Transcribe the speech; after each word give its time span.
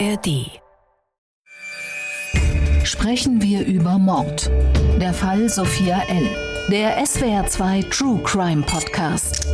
ARD. 0.00 0.50
Sprechen 2.84 3.42
wir 3.42 3.64
über 3.64 3.98
Mord. 3.98 4.50
Der 5.00 5.14
Fall 5.14 5.48
Sophia 5.48 6.02
L. 6.08 6.28
Der 6.68 7.04
SWR2 7.04 7.88
True 7.90 8.20
Crime 8.24 8.62
Podcast. 8.62 9.46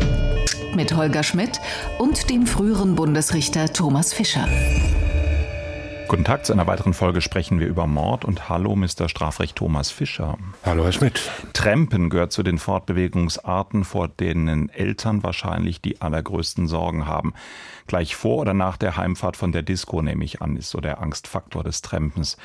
Mit 0.75 0.96
Holger 0.96 1.23
Schmidt 1.23 1.61
und 1.98 2.30
dem 2.30 2.46
früheren 2.46 2.95
Bundesrichter 2.95 3.71
Thomas 3.73 4.14
Fischer. 4.14 4.48
Guten 6.11 6.24
Tag, 6.24 6.45
zu 6.45 6.52
einer 6.52 6.66
weiteren 6.66 6.92
Folge 6.92 7.20
sprechen 7.20 7.61
wir 7.61 7.68
über 7.68 7.86
Mord 7.86 8.24
und 8.24 8.48
hallo 8.48 8.74
Mr. 8.74 9.09
Strafrecht 9.09 9.54
Thomas 9.54 9.92
Fischer. 9.92 10.38
Hallo 10.64 10.82
Herr 10.82 10.90
Schmidt. 10.90 11.30
Trampen 11.52 12.10
gehört 12.10 12.32
zu 12.32 12.42
den 12.42 12.59
Fortbewegungsarten, 12.59 13.84
vor 13.84 14.09
denen 14.09 14.70
Eltern 14.70 15.23
wahrscheinlich 15.23 15.80
die 15.80 16.00
allergrößten 16.00 16.66
Sorgen 16.66 17.06
haben. 17.06 17.32
Gleich 17.86 18.16
vor 18.16 18.38
oder 18.38 18.54
nach 18.54 18.77
der 18.77 18.96
Heimfahrt 18.96 19.37
von 19.37 19.52
der 19.52 19.62
Disco 19.62 20.02
nehme 20.02 20.24
ich 20.24 20.42
an, 20.42 20.56
ist 20.56 20.70
so 20.70 20.80
der 20.80 21.01
Angstfaktor 21.01 21.62
des 21.62 21.80
Trampens. 21.80 22.37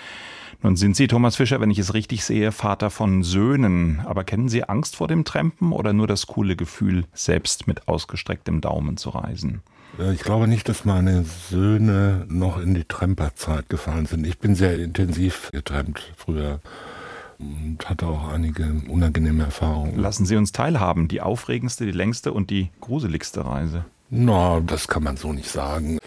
Nun 0.61 0.75
sind 0.75 0.95
Sie, 0.95 1.07
Thomas 1.07 1.35
Fischer, 1.35 1.59
wenn 1.59 1.71
ich 1.71 1.79
es 1.79 1.95
richtig 1.95 2.23
sehe, 2.23 2.51
Vater 2.51 2.91
von 2.91 3.23
Söhnen. 3.23 3.99
Aber 4.05 4.23
kennen 4.25 4.47
Sie 4.47 4.63
Angst 4.63 4.95
vor 4.95 5.07
dem 5.07 5.25
Trampen 5.25 5.71
oder 5.71 5.91
nur 5.91 6.05
das 6.05 6.27
coole 6.27 6.55
Gefühl, 6.55 7.05
selbst 7.13 7.65
mit 7.65 7.87
ausgestrecktem 7.87 8.61
Daumen 8.61 8.97
zu 8.97 9.09
reisen? 9.09 9.63
Äh, 9.99 10.13
ich 10.13 10.22
glaube 10.22 10.48
nicht, 10.48 10.70
dass 10.70 10.85
meine 10.85 11.26
Söhne 11.49 12.26
noch 12.27 12.59
in 12.59 12.73
die 12.73 12.84
Tremperzeit 12.85 13.70
gefallen 13.70 14.05
sind. 14.05 14.26
Ich 14.26 14.40
bin 14.40 14.55
sehr 14.55 14.77
intensiv 14.80 15.49
getrennt 15.52 16.13
früher 16.16 16.59
und 17.40 17.80
hatte 17.85 18.08
auch 18.08 18.30
einige 18.30 18.81
unangenehme 18.88 19.44
Erfahrungen. 19.44 19.98
Lassen 19.98 20.26
Sie 20.26 20.35
uns 20.35 20.52
teilhaben. 20.52 21.08
Die 21.08 21.21
aufregendste, 21.21 21.85
die 21.85 21.91
längste 21.91 22.31
und 22.34 22.49
die 22.49 22.70
gruseligste 22.81 23.45
Reise. 23.45 23.85
Na, 24.09 24.59
no, 24.59 24.62
das 24.62 24.88
kann 24.88 25.04
man 25.04 25.18
so 25.18 25.34
nicht 25.34 25.49
sagen. 25.49 25.98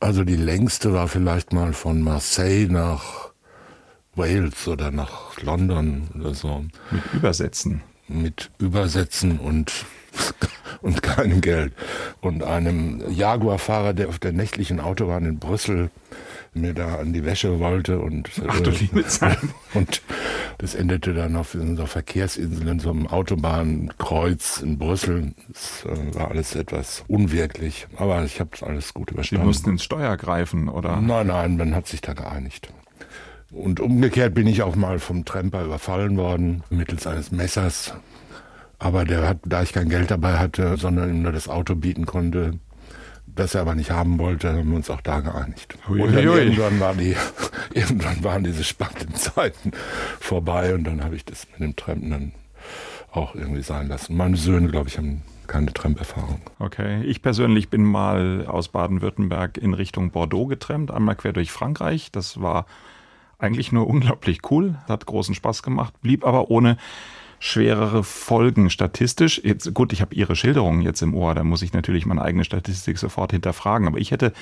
Also 0.00 0.24
die 0.24 0.36
längste 0.36 0.92
war 0.92 1.08
vielleicht 1.08 1.52
mal 1.52 1.72
von 1.72 2.02
Marseille 2.02 2.68
nach 2.68 3.30
Wales 4.14 4.66
oder 4.68 4.90
nach 4.90 5.40
London 5.42 6.08
oder 6.14 6.34
so. 6.34 6.64
Mit 6.90 7.02
Übersetzen. 7.12 7.82
Mit 8.06 8.50
Übersetzen 8.58 9.38
und 9.38 9.72
und 10.80 11.02
kein 11.02 11.40
Geld. 11.40 11.72
Und 12.20 12.42
einem 12.42 13.02
Jaguar-Fahrer, 13.10 13.92
der 13.92 14.08
auf 14.08 14.18
der 14.18 14.32
nächtlichen 14.32 14.80
Autobahn 14.80 15.24
in 15.24 15.38
Brüssel 15.38 15.90
mir 16.54 16.74
da 16.74 16.96
an 16.96 17.12
die 17.12 17.24
Wäsche 17.24 17.58
wollte 17.60 18.00
und 18.00 18.30
Ach, 18.46 18.60
du 18.60 18.70
liebe 18.70 19.04
Zeit. 19.06 19.38
und 19.74 20.02
das 20.58 20.74
endete 20.74 21.14
dann 21.14 21.36
auf 21.36 21.54
unserer 21.54 21.86
Verkehrsinsel 21.86 22.66
in 22.66 22.80
so 22.80 22.90
einem 22.90 23.06
Autobahnkreuz 23.06 24.58
in 24.58 24.78
Brüssel. 24.78 25.34
Das 25.48 25.84
äh, 25.84 26.14
war 26.14 26.30
alles 26.30 26.54
etwas 26.56 27.04
unwirklich, 27.06 27.86
aber 27.96 28.24
ich 28.24 28.40
habe 28.40 28.50
es 28.54 28.62
alles 28.62 28.94
gut 28.94 29.10
überstanden. 29.10 29.44
Sie 29.44 29.46
mussten 29.46 29.70
ins 29.70 29.84
Steuer 29.84 30.16
greifen, 30.16 30.68
oder? 30.68 31.00
Nein, 31.00 31.28
nein, 31.28 31.56
man 31.56 31.74
hat 31.74 31.86
sich 31.86 32.00
da 32.00 32.14
geeinigt. 32.14 32.72
Und 33.50 33.80
umgekehrt 33.80 34.34
bin 34.34 34.46
ich 34.46 34.62
auch 34.62 34.76
mal 34.76 34.98
vom 34.98 35.24
Tremper 35.24 35.64
überfallen 35.64 36.18
worden, 36.18 36.62
mittels 36.68 37.06
eines 37.06 37.32
Messers. 37.32 37.94
Aber 38.78 39.04
der 39.04 39.28
hat, 39.28 39.38
da 39.44 39.62
ich 39.62 39.72
kein 39.72 39.88
Geld 39.88 40.10
dabei 40.10 40.38
hatte, 40.38 40.76
sondern 40.76 41.10
ihm 41.10 41.22
nur 41.22 41.32
das 41.32 41.48
Auto 41.48 41.74
bieten 41.74 42.06
konnte, 42.06 42.58
das 43.26 43.54
er 43.54 43.62
aber 43.62 43.74
nicht 43.74 43.90
haben 43.90 44.18
wollte, 44.18 44.52
haben 44.52 44.70
wir 44.70 44.76
uns 44.76 44.90
auch 44.90 45.00
da 45.00 45.20
geeinigt. 45.20 45.76
Hui, 45.88 46.00
und 46.00 46.14
irgendwann, 46.14 46.80
war 46.80 46.94
die, 46.94 47.14
irgendwann 47.74 48.22
waren 48.24 48.44
diese 48.44 48.64
spannenden 48.64 49.14
Zeiten 49.14 49.72
vorbei 50.20 50.74
und 50.74 50.84
dann 50.84 51.04
habe 51.04 51.16
ich 51.16 51.24
das 51.24 51.46
mit 51.52 51.60
dem 51.60 51.76
Trampen 51.76 52.10
dann 52.10 52.32
auch 53.10 53.34
irgendwie 53.34 53.62
sein 53.62 53.88
lassen. 53.88 54.16
Meine 54.16 54.36
Söhne, 54.36 54.68
glaube 54.68 54.88
ich, 54.88 54.98
haben 54.98 55.22
keine 55.46 55.72
Tramperfahrung. 55.72 56.42
Okay, 56.58 57.02
ich 57.04 57.22
persönlich 57.22 57.70
bin 57.70 57.82
mal 57.82 58.46
aus 58.46 58.68
Baden-Württemberg 58.68 59.56
in 59.56 59.74
Richtung 59.74 60.10
Bordeaux 60.10 60.46
getrennt, 60.46 60.90
einmal 60.90 61.16
quer 61.16 61.32
durch 61.32 61.50
Frankreich. 61.50 62.12
Das 62.12 62.40
war 62.40 62.66
eigentlich 63.38 63.72
nur 63.72 63.86
unglaublich 63.86 64.40
cool, 64.50 64.76
hat 64.86 65.06
großen 65.06 65.34
Spaß 65.34 65.62
gemacht, 65.62 65.94
blieb 66.02 66.24
aber 66.24 66.50
ohne 66.50 66.76
schwerere 67.40 68.02
Folgen 68.04 68.70
statistisch. 68.70 69.40
Jetzt, 69.44 69.72
gut, 69.74 69.92
ich 69.92 70.00
habe 70.00 70.14
Ihre 70.14 70.36
Schilderungen 70.36 70.82
jetzt 70.82 71.02
im 71.02 71.14
Ohr, 71.14 71.34
da 71.34 71.44
muss 71.44 71.62
ich 71.62 71.72
natürlich 71.72 72.06
meine 72.06 72.22
eigene 72.22 72.44
Statistik 72.44 72.98
sofort 72.98 73.32
hinterfragen. 73.32 73.86
Aber 73.86 73.98
ich 73.98 74.10
hätte 74.10 74.32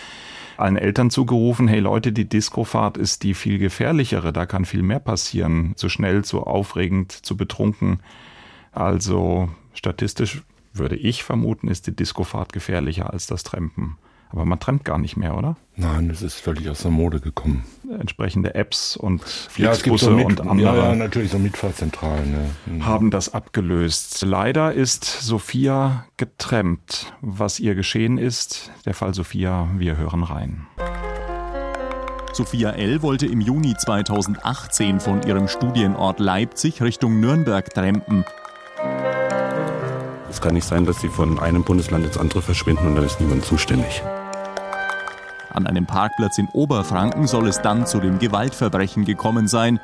allen 0.56 0.76
Eltern 0.76 1.10
zugerufen, 1.10 1.68
hey 1.68 1.80
Leute, 1.80 2.12
die 2.12 2.28
Discofahrt 2.28 2.96
ist 2.96 3.22
die 3.22 3.34
viel 3.34 3.58
gefährlichere, 3.58 4.32
da 4.32 4.46
kann 4.46 4.64
viel 4.64 4.82
mehr 4.82 5.00
passieren. 5.00 5.74
Zu 5.76 5.88
schnell, 5.88 6.24
zu 6.24 6.42
aufregend, 6.42 7.12
zu 7.12 7.36
betrunken. 7.36 8.00
Also 8.72 9.50
statistisch 9.74 10.42
würde 10.72 10.96
ich 10.96 11.22
vermuten, 11.24 11.68
ist 11.68 11.86
die 11.86 11.96
Discofahrt 11.96 12.52
gefährlicher 12.52 13.12
als 13.12 13.26
das 13.26 13.42
Trampen. 13.42 13.96
Aber 14.30 14.44
man 14.44 14.58
trennt 14.58 14.84
gar 14.84 14.98
nicht 14.98 15.16
mehr, 15.16 15.36
oder? 15.36 15.56
Nein, 15.76 16.10
es 16.10 16.22
ist 16.22 16.40
völlig 16.40 16.68
aus 16.68 16.82
der 16.82 16.90
Mode 16.90 17.20
gekommen. 17.20 17.64
Entsprechende 17.98 18.54
Apps 18.54 18.96
und 18.96 19.22
Flixbusse 19.22 20.10
ja, 20.10 20.18
so 20.18 20.26
und 20.26 20.40
andere 20.40 20.76
ja, 20.76 20.94
natürlich 20.94 21.30
so 21.30 21.38
Mitfahrzentralen. 21.38 22.34
Ja. 22.66 22.72
Mhm. 22.72 22.86
haben 22.86 23.10
das 23.10 23.32
abgelöst. 23.34 24.22
Leider 24.22 24.72
ist 24.72 25.04
Sophia 25.04 26.06
getrennt. 26.16 27.12
Was 27.20 27.60
ihr 27.60 27.74
geschehen 27.74 28.18
ist, 28.18 28.70
der 28.84 28.94
Fall 28.94 29.14
Sophia, 29.14 29.68
wir 29.76 29.96
hören 29.96 30.22
rein. 30.22 30.66
Sophia 32.32 32.72
L. 32.72 33.00
wollte 33.00 33.24
im 33.24 33.40
Juni 33.40 33.74
2018 33.74 35.00
von 35.00 35.22
ihrem 35.22 35.48
Studienort 35.48 36.20
Leipzig 36.20 36.82
Richtung 36.82 37.18
Nürnberg 37.18 37.72
trampen. 37.72 38.26
Es 40.36 40.42
kann 40.42 40.52
nicht 40.52 40.68
sein, 40.68 40.84
dass 40.84 41.00
sie 41.00 41.08
von 41.08 41.38
einem 41.38 41.64
Bundesland 41.64 42.04
ins 42.04 42.18
andere 42.18 42.42
verschwinden 42.42 42.88
und 42.88 42.96
dann 42.96 43.04
ist 43.06 43.18
niemand 43.22 43.46
zuständig. 43.46 44.02
An 45.48 45.66
einem 45.66 45.86
Parkplatz 45.86 46.36
in 46.36 46.46
Oberfranken 46.52 47.26
soll 47.26 47.48
es 47.48 47.62
dann 47.62 47.86
zu 47.86 48.00
dem 48.00 48.18
Gewaltverbrechen 48.18 49.06
gekommen 49.06 49.48
sein. 49.48 49.80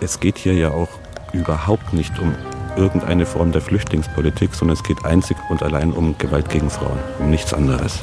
Es 0.00 0.18
geht 0.18 0.38
hier 0.38 0.54
ja 0.54 0.72
auch 0.72 0.88
überhaupt 1.32 1.92
nicht 1.92 2.18
um 2.18 2.34
irgendeine 2.74 3.26
Form 3.26 3.52
der 3.52 3.60
Flüchtlingspolitik, 3.60 4.56
sondern 4.56 4.76
es 4.76 4.82
geht 4.82 5.04
einzig 5.04 5.36
und 5.48 5.62
allein 5.62 5.92
um 5.92 6.18
Gewalt 6.18 6.50
gegen 6.50 6.70
Frauen, 6.70 6.98
um 7.20 7.30
nichts 7.30 7.54
anderes. 7.54 8.02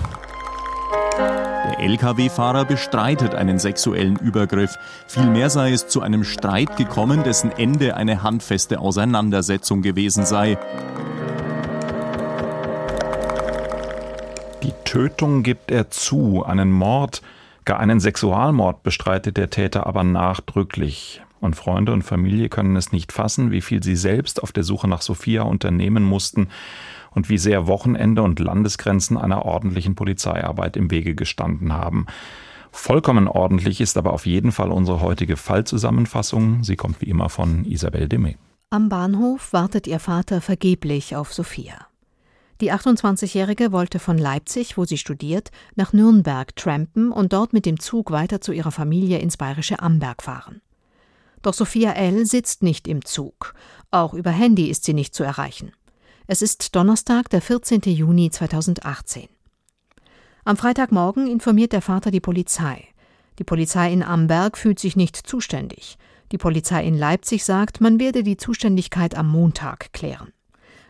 Der 1.66 1.80
Lkw-Fahrer 1.80 2.64
bestreitet 2.64 3.34
einen 3.34 3.58
sexuellen 3.58 4.18
Übergriff. 4.18 4.78
Vielmehr 5.08 5.50
sei 5.50 5.72
es 5.72 5.88
zu 5.88 6.02
einem 6.02 6.24
Streit 6.24 6.78
gekommen, 6.78 7.24
dessen 7.24 7.52
Ende 7.52 7.98
eine 7.98 8.22
handfeste 8.22 8.80
Auseinandersetzung 8.80 9.82
gewesen 9.82 10.28
sei. 10.28 10.60
Die 14.62 14.74
Tötung 14.84 15.42
gibt 15.42 15.72
er 15.72 15.90
zu, 15.90 16.46
einen 16.46 16.72
Mord, 16.72 17.24
gar 17.66 17.80
einen 17.80 18.00
Sexualmord 18.00 18.84
bestreitet 18.84 19.36
der 19.36 19.50
Täter 19.50 19.88
aber 19.88 20.04
nachdrücklich. 20.04 21.24
Und 21.42 21.56
Freunde 21.56 21.94
und 21.94 22.04
Familie 22.04 22.50
können 22.50 22.76
es 22.76 22.92
nicht 22.92 23.12
fassen, 23.12 23.50
wie 23.50 23.62
viel 23.62 23.82
sie 23.82 23.96
selbst 23.96 24.42
auf 24.44 24.52
der 24.52 24.64
Suche 24.64 24.88
nach 24.88 25.02
Sophia 25.02 25.42
unternehmen 25.42 26.04
mussten, 26.04 26.48
und 27.16 27.30
wie 27.30 27.38
sehr 27.38 27.66
Wochenende 27.66 28.22
und 28.22 28.40
Landesgrenzen 28.40 29.18
einer 29.18 29.46
ordentlichen 29.46 29.96
Polizeiarbeit 29.96 30.78
im 30.78 30.92
Wege 30.92 31.16
gestanden 31.16 31.74
haben. 31.74 32.06
Vollkommen 32.72 33.28
ordentlich 33.28 33.80
ist 33.80 33.98
aber 33.98 34.14
auf 34.14 34.26
jeden 34.26 34.52
Fall 34.52 34.72
unsere 34.72 35.02
heutige 35.02 35.38
Fallzusammenfassung. 35.38 36.64
Sie 36.64 36.76
kommt 36.76 37.02
wie 37.02 37.10
immer 37.10 37.30
von 37.30 37.64
Isabel 37.66 38.10
Demme. 38.10 38.36
Am 38.70 38.90
Bahnhof 38.90 39.54
wartet 39.54 39.88
ihr 39.88 40.00
Vater 40.00 40.42
vergeblich 40.42 41.16
auf 41.16 41.34
Sophia. 41.34 41.88
Die 42.62 42.72
28-Jährige 42.72 43.72
wollte 43.72 44.00
von 44.00 44.18
Leipzig, 44.18 44.78
wo 44.78 44.86
sie 44.86 44.98
studiert, 44.98 45.52
nach 45.76 45.94
Nürnberg 45.94 46.56
trampen 46.56 47.12
und 47.12 47.34
dort 47.34 47.54
mit 47.54 47.66
dem 47.66 47.80
Zug 47.80 48.12
weiter 48.12 48.40
zu 48.42 48.52
ihrer 48.54 48.72
Familie 48.72 49.20
ins 49.20 49.38
bayerische 49.38 49.80
Amberg 49.80 50.24
fahren. 50.24 50.62
Doch 51.42 51.54
Sophia 51.54 51.92
L. 51.92 52.26
sitzt 52.26 52.64
nicht 52.64 52.88
im 52.88 53.06
Zug. 53.06 53.54
Auch 53.92 54.14
über 54.14 54.32
Handy 54.32 54.70
ist 54.70 54.84
sie 54.84 54.94
nicht 54.94 55.14
zu 55.14 55.24
erreichen. 55.24 55.74
Es 56.28 56.42
ist 56.42 56.76
Donnerstag, 56.76 57.30
der 57.30 57.40
14. 57.40 57.82
Juni 57.82 58.32
2018. 58.32 59.28
Am 60.44 60.58
Freitagmorgen 60.58 61.28
informiert 61.28 61.72
der 61.72 61.84
Vater 61.84 62.10
die 62.10 62.20
Polizei. 62.20 62.88
Die 63.38 63.44
Polizei 63.44 63.94
in 63.94 64.02
Amberg 64.02 64.58
fühlt 64.58 64.80
sich 64.80 64.96
nicht 64.96 65.16
zuständig. 65.16 66.00
Die 66.32 66.40
Polizei 66.40 66.84
in 66.84 66.98
Leipzig 66.98 67.46
sagt, 67.46 67.80
man 67.80 68.00
werde 68.00 68.24
die 68.24 68.38
Zuständigkeit 68.38 69.14
am 69.14 69.28
Montag 69.28 69.94
klären. 69.94 70.34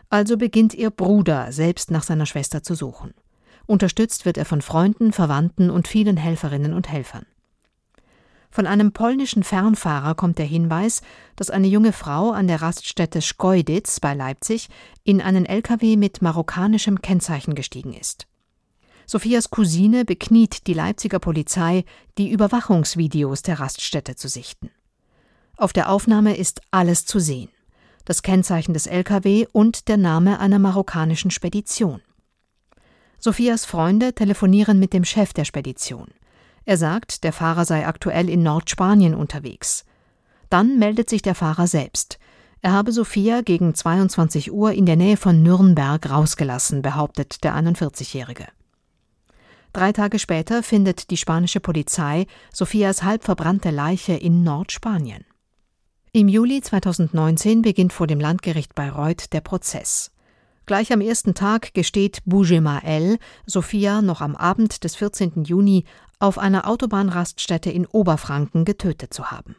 Also 0.08 0.38
beginnt 0.38 0.72
ihr 0.72 0.88
Bruder 0.88 1.52
selbst 1.52 1.90
nach 1.90 2.02
seiner 2.02 2.24
Schwester 2.24 2.62
zu 2.62 2.74
suchen. 2.74 3.12
Unterstützt 3.66 4.24
wird 4.24 4.38
er 4.38 4.46
von 4.46 4.62
Freunden, 4.62 5.12
Verwandten 5.12 5.68
und 5.68 5.86
vielen 5.86 6.16
Helferinnen 6.16 6.72
und 6.72 6.88
Helfern. 6.88 7.26
Von 8.56 8.66
einem 8.66 8.92
polnischen 8.92 9.42
Fernfahrer 9.42 10.14
kommt 10.14 10.38
der 10.38 10.46
Hinweis, 10.46 11.02
dass 11.36 11.50
eine 11.50 11.66
junge 11.66 11.92
Frau 11.92 12.30
an 12.30 12.46
der 12.48 12.62
Raststätte 12.62 13.20
Schkeuditz 13.20 14.00
bei 14.00 14.14
Leipzig 14.14 14.70
in 15.04 15.20
einen 15.20 15.44
LKW 15.44 15.98
mit 15.98 16.22
marokkanischem 16.22 17.02
Kennzeichen 17.02 17.54
gestiegen 17.54 17.92
ist. 17.92 18.26
Sophias 19.04 19.50
Cousine 19.50 20.06
bekniet 20.06 20.66
die 20.68 20.72
Leipziger 20.72 21.18
Polizei, 21.18 21.84
die 22.16 22.30
Überwachungsvideos 22.30 23.42
der 23.42 23.60
Raststätte 23.60 24.16
zu 24.16 24.26
sichten. 24.26 24.70
Auf 25.58 25.74
der 25.74 25.90
Aufnahme 25.90 26.34
ist 26.34 26.62
alles 26.70 27.04
zu 27.04 27.18
sehen. 27.18 27.50
Das 28.06 28.22
Kennzeichen 28.22 28.72
des 28.72 28.86
LKW 28.86 29.48
und 29.52 29.86
der 29.88 29.98
Name 29.98 30.40
einer 30.40 30.58
marokkanischen 30.58 31.30
Spedition. 31.30 32.00
Sophias 33.18 33.66
Freunde 33.66 34.14
telefonieren 34.14 34.78
mit 34.78 34.94
dem 34.94 35.04
Chef 35.04 35.34
der 35.34 35.44
Spedition. 35.44 36.08
Er 36.66 36.76
sagt, 36.76 37.22
der 37.22 37.32
Fahrer 37.32 37.64
sei 37.64 37.86
aktuell 37.86 38.28
in 38.28 38.42
Nordspanien 38.42 39.14
unterwegs. 39.14 39.84
Dann 40.50 40.78
meldet 40.78 41.08
sich 41.08 41.22
der 41.22 41.36
Fahrer 41.36 41.68
selbst. 41.68 42.18
Er 42.60 42.72
habe 42.72 42.90
Sophia 42.90 43.40
gegen 43.42 43.74
22 43.74 44.52
Uhr 44.52 44.72
in 44.72 44.84
der 44.84 44.96
Nähe 44.96 45.16
von 45.16 45.42
Nürnberg 45.42 46.10
rausgelassen, 46.10 46.82
behauptet 46.82 47.44
der 47.44 47.54
41-Jährige. 47.54 48.48
Drei 49.72 49.92
Tage 49.92 50.18
später 50.18 50.64
findet 50.64 51.10
die 51.10 51.16
spanische 51.16 51.60
Polizei 51.60 52.26
Sophias 52.52 53.04
halb 53.04 53.22
verbrannte 53.22 53.70
Leiche 53.70 54.14
in 54.14 54.42
Nordspanien. 54.42 55.24
Im 56.12 56.28
Juli 56.28 56.62
2019 56.62 57.62
beginnt 57.62 57.92
vor 57.92 58.08
dem 58.08 58.18
Landgericht 58.18 58.74
Bayreuth 58.74 59.32
der 59.32 59.42
Prozess. 59.42 60.10
Gleich 60.66 60.92
am 60.92 61.00
ersten 61.00 61.34
Tag 61.34 61.74
gesteht 61.74 62.22
Boujemael 62.24 63.18
Sophia 63.46 64.02
noch 64.02 64.20
am 64.20 64.34
Abend 64.34 64.82
des 64.82 64.96
14. 64.96 65.44
Juni 65.44 65.84
auf 66.18 66.38
einer 66.38 66.66
Autobahnraststätte 66.66 67.70
in 67.70 67.86
Oberfranken 67.86 68.64
getötet 68.64 69.12
zu 69.12 69.30
haben. 69.30 69.56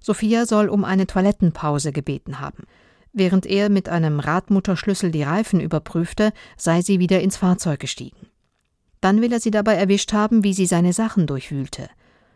Sophia 0.00 0.46
soll 0.46 0.68
um 0.68 0.84
eine 0.84 1.06
Toilettenpause 1.06 1.92
gebeten 1.92 2.40
haben. 2.40 2.64
Während 3.12 3.46
er 3.46 3.68
mit 3.68 3.88
einem 3.88 4.20
Radmutterschlüssel 4.20 5.10
die 5.10 5.22
Reifen 5.22 5.60
überprüfte, 5.60 6.32
sei 6.56 6.80
sie 6.80 6.98
wieder 6.98 7.20
ins 7.20 7.36
Fahrzeug 7.36 7.80
gestiegen. 7.80 8.28
Dann 9.00 9.20
will 9.20 9.32
er 9.32 9.40
sie 9.40 9.50
dabei 9.50 9.74
erwischt 9.74 10.12
haben, 10.12 10.44
wie 10.44 10.54
sie 10.54 10.66
seine 10.66 10.92
Sachen 10.92 11.26
durchwühlte. 11.26 11.88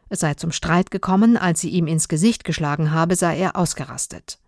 Es 0.08 0.20
sei 0.20 0.34
zum 0.34 0.52
Streit 0.52 0.90
gekommen, 0.90 1.36
als 1.36 1.60
sie 1.60 1.70
ihm 1.70 1.86
ins 1.86 2.08
Gesicht 2.08 2.44
geschlagen 2.44 2.90
habe, 2.92 3.16
sei 3.16 3.38
er 3.38 3.56
ausgerastet. 3.56 4.38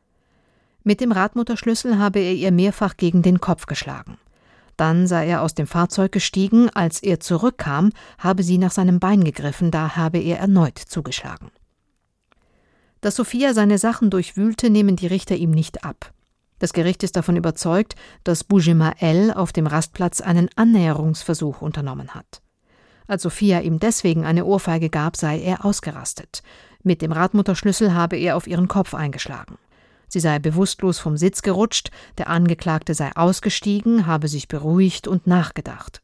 Mit 0.83 1.01
dem 1.01 1.13
Radmutterschlüssel 1.13 1.99
habe 1.99 2.21
er 2.21 2.33
ihr 2.33 2.53
mehrfach 2.53 2.97
gegen 2.97 3.23
den 3.23 3.41
Kopf 3.41 3.67
geschlagen. 3.67 4.19
Dann 4.77 5.07
sei 5.07 5.27
er 5.27 5.43
aus 5.43 5.55
dem 5.55 5.67
Fahrzeug 5.67 6.13
gestiegen, 6.13 6.69
als 6.71 7.03
er 7.03 7.21
zurückkam, 7.21 7.91
habe 8.19 8.43
sie 8.43 8.59
nach 8.59 8.73
seinem 8.73 9.01
Bein 9.01 9.25
gegriffen, 9.25 9.71
da 9.71 9.97
habe 9.97 10.19
er 10.19 10.39
erneut 10.39 10.79
zugeschlagen. 10.79 11.51
Dass 13.01 13.17
Sophia 13.17 13.55
seine 13.55 13.79
Sachen 13.79 14.11
durchwühlte, 14.11 14.69
nehmen 14.69 14.97
die 14.97 15.07
Richter 15.07 15.37
ihm 15.37 15.51
nicht 15.51 15.85
ab. 15.85 16.13
Das 16.59 16.73
Gericht 16.73 17.03
ist 17.03 17.17
davon 17.17 17.37
überzeugt, 17.37 17.95
dass 18.25 18.45
Boujemael 18.45 19.33
auf 19.33 19.53
dem 19.53 19.67
Rastplatz 19.67 20.21
einen 20.21 20.49
Annäherungsversuch 20.57 21.61
unternommen 21.61 22.15
hat. 22.15 22.41
Als 23.07 23.23
Sophia 23.23 23.61
ihm 23.61 23.79
deswegen 23.79 24.25
eine 24.25 24.45
Ohrfeige 24.45 24.91
gab, 24.91 25.17
sei 25.17 25.41
er 25.41 25.65
ausgerastet. 25.65 26.43
Mit 26.83 27.03
dem 27.03 27.13
Radmutterschlüssel 27.13 27.95
habe 27.95 28.17
er 28.17 28.37
auf 28.37 28.47
ihren 28.47 28.69
Kopf 28.69 28.95
eingeschlagen. 28.95 29.59
Sie 30.09 30.21
sei 30.21 30.39
bewusstlos 30.39 30.99
vom 30.99 31.17
Sitz 31.17 31.43
gerutscht, 31.43 31.91
der 32.19 32.29
Angeklagte 32.29 32.95
sei 32.95 33.15
ausgestiegen, 33.15 34.07
habe 34.07 34.29
sich 34.29 34.49
beruhigt 34.49 35.09
und 35.09 35.27
nachgedacht. 35.27 36.03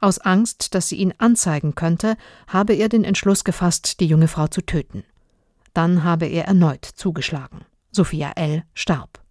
Aus 0.00 0.18
Angst, 0.18 0.74
dass 0.74 0.88
sie 0.88 0.96
ihn 0.96 1.14
anzeigen 1.18 1.74
könnte, 1.74 2.16
habe 2.46 2.74
er 2.74 2.88
den 2.88 3.04
Entschluss 3.04 3.44
gefasst, 3.44 4.00
die 4.00 4.06
junge 4.06 4.28
Frau 4.28 4.48
zu 4.48 4.60
töten. 4.60 5.04
Dann 5.72 6.04
habe 6.04 6.26
er 6.26 6.44
erneut 6.44 6.84
zugeschlagen. 6.84 7.64
Sophia 7.90 8.32
L. 8.36 8.64
starb. 8.74 9.24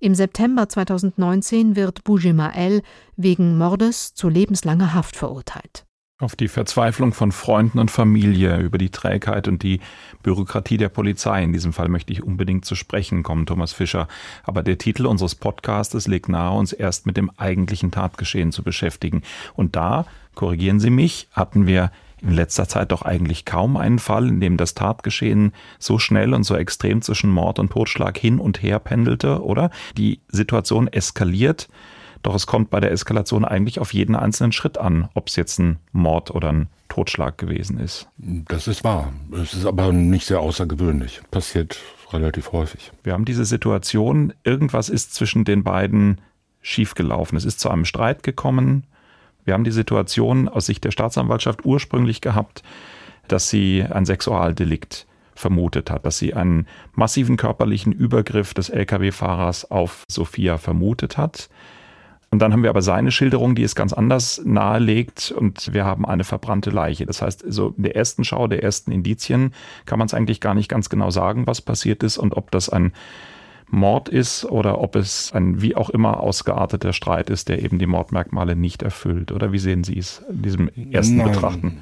Im 0.00 0.14
September 0.14 0.68
2019 0.68 1.74
wird 1.74 2.04
Boujemael 2.04 2.82
wegen 3.16 3.58
Mordes 3.58 4.14
zu 4.14 4.28
lebenslanger 4.28 4.94
Haft 4.94 5.16
verurteilt. 5.16 5.87
Auf 6.20 6.34
die 6.34 6.48
Verzweiflung 6.48 7.12
von 7.12 7.30
Freunden 7.30 7.78
und 7.78 7.92
Familie, 7.92 8.58
über 8.58 8.76
die 8.76 8.90
Trägheit 8.90 9.46
und 9.46 9.62
die 9.62 9.78
Bürokratie 10.24 10.76
der 10.76 10.88
Polizei. 10.88 11.44
In 11.44 11.52
diesem 11.52 11.72
Fall 11.72 11.88
möchte 11.88 12.12
ich 12.12 12.24
unbedingt 12.24 12.64
zu 12.64 12.74
sprechen 12.74 13.22
kommen, 13.22 13.46
Thomas 13.46 13.72
Fischer. 13.72 14.08
Aber 14.42 14.64
der 14.64 14.78
Titel 14.78 15.06
unseres 15.06 15.36
Podcastes 15.36 16.08
legt 16.08 16.28
nahe, 16.28 16.58
uns 16.58 16.72
erst 16.72 17.06
mit 17.06 17.16
dem 17.16 17.30
eigentlichen 17.36 17.92
Tatgeschehen 17.92 18.50
zu 18.50 18.64
beschäftigen. 18.64 19.22
Und 19.54 19.76
da, 19.76 20.06
korrigieren 20.34 20.80
Sie 20.80 20.90
mich, 20.90 21.28
hatten 21.30 21.68
wir 21.68 21.92
in 22.20 22.32
letzter 22.32 22.66
Zeit 22.66 22.90
doch 22.90 23.02
eigentlich 23.02 23.44
kaum 23.44 23.76
einen 23.76 24.00
Fall, 24.00 24.26
in 24.26 24.40
dem 24.40 24.56
das 24.56 24.74
Tatgeschehen 24.74 25.52
so 25.78 26.00
schnell 26.00 26.34
und 26.34 26.42
so 26.42 26.56
extrem 26.56 27.00
zwischen 27.00 27.30
Mord 27.30 27.60
und 27.60 27.70
Totschlag 27.70 28.18
hin 28.18 28.40
und 28.40 28.60
her 28.60 28.80
pendelte, 28.80 29.44
oder? 29.44 29.70
Die 29.96 30.18
Situation 30.26 30.88
eskaliert, 30.88 31.68
doch 32.22 32.34
es 32.34 32.46
kommt 32.46 32.70
bei 32.70 32.80
der 32.80 32.92
Eskalation 32.92 33.44
eigentlich 33.44 33.78
auf 33.78 33.94
jeden 33.94 34.14
einzelnen 34.14 34.52
Schritt 34.52 34.78
an, 34.78 35.08
ob 35.14 35.28
es 35.28 35.36
jetzt 35.36 35.58
ein 35.58 35.78
Mord 35.92 36.30
oder 36.30 36.50
ein 36.50 36.68
Totschlag 36.88 37.38
gewesen 37.38 37.78
ist. 37.78 38.08
Das 38.16 38.66
ist 38.66 38.84
wahr. 38.84 39.12
Es 39.32 39.54
ist 39.54 39.66
aber 39.66 39.92
nicht 39.92 40.26
sehr 40.26 40.40
außergewöhnlich. 40.40 41.20
Passiert 41.30 41.78
relativ 42.12 42.52
häufig. 42.52 42.92
Wir 43.04 43.12
haben 43.12 43.24
diese 43.24 43.44
Situation, 43.44 44.32
irgendwas 44.44 44.88
ist 44.88 45.14
zwischen 45.14 45.44
den 45.44 45.62
beiden 45.62 46.20
schiefgelaufen. 46.62 47.36
Es 47.36 47.44
ist 47.44 47.60
zu 47.60 47.70
einem 47.70 47.84
Streit 47.84 48.22
gekommen. 48.22 48.84
Wir 49.44 49.54
haben 49.54 49.64
die 49.64 49.70
Situation 49.70 50.48
aus 50.48 50.66
Sicht 50.66 50.84
der 50.84 50.90
Staatsanwaltschaft 50.90 51.64
ursprünglich 51.64 52.20
gehabt, 52.20 52.62
dass 53.28 53.48
sie 53.50 53.84
ein 53.84 54.06
Sexualdelikt 54.06 55.06
vermutet 55.34 55.90
hat, 55.90 56.04
dass 56.04 56.18
sie 56.18 56.34
einen 56.34 56.66
massiven 56.94 57.36
körperlichen 57.36 57.92
Übergriff 57.92 58.54
des 58.54 58.70
Lkw-Fahrers 58.70 59.70
auf 59.70 60.02
Sophia 60.10 60.58
vermutet 60.58 61.16
hat. 61.16 61.48
Und 62.30 62.40
dann 62.40 62.52
haben 62.52 62.62
wir 62.62 62.70
aber 62.70 62.82
seine 62.82 63.10
Schilderung, 63.10 63.54
die 63.54 63.62
es 63.62 63.74
ganz 63.74 63.94
anders 63.94 64.42
nahelegt 64.44 65.32
und 65.34 65.72
wir 65.72 65.86
haben 65.86 66.04
eine 66.04 66.24
verbrannte 66.24 66.68
Leiche. 66.68 67.06
Das 67.06 67.22
heißt, 67.22 67.44
so 67.48 67.72
in 67.76 67.84
der 67.84 67.96
ersten 67.96 68.22
Schau, 68.22 68.48
der 68.48 68.62
ersten 68.62 68.92
Indizien 68.92 69.54
kann 69.86 69.98
man 69.98 70.06
es 70.06 70.14
eigentlich 70.14 70.40
gar 70.40 70.54
nicht 70.54 70.68
ganz 70.68 70.90
genau 70.90 71.10
sagen, 71.10 71.46
was 71.46 71.62
passiert 71.62 72.02
ist 72.02 72.18
und 72.18 72.36
ob 72.36 72.50
das 72.50 72.68
ein 72.68 72.92
Mord 73.70 74.08
ist 74.08 74.44
oder 74.44 74.80
ob 74.80 74.96
es 74.96 75.32
ein 75.32 75.62
wie 75.62 75.74
auch 75.74 75.90
immer 75.90 76.20
ausgearteter 76.20 76.92
Streit 76.92 77.30
ist, 77.30 77.48
der 77.48 77.62
eben 77.62 77.78
die 77.78 77.86
Mordmerkmale 77.86 78.56
nicht 78.56 78.82
erfüllt. 78.82 79.32
Oder 79.32 79.52
wie 79.52 79.58
sehen 79.58 79.84
Sie 79.84 79.98
es 79.98 80.22
in 80.30 80.42
diesem 80.42 80.70
ersten 80.90 81.16
Nein. 81.16 81.32
Betrachten? 81.32 81.80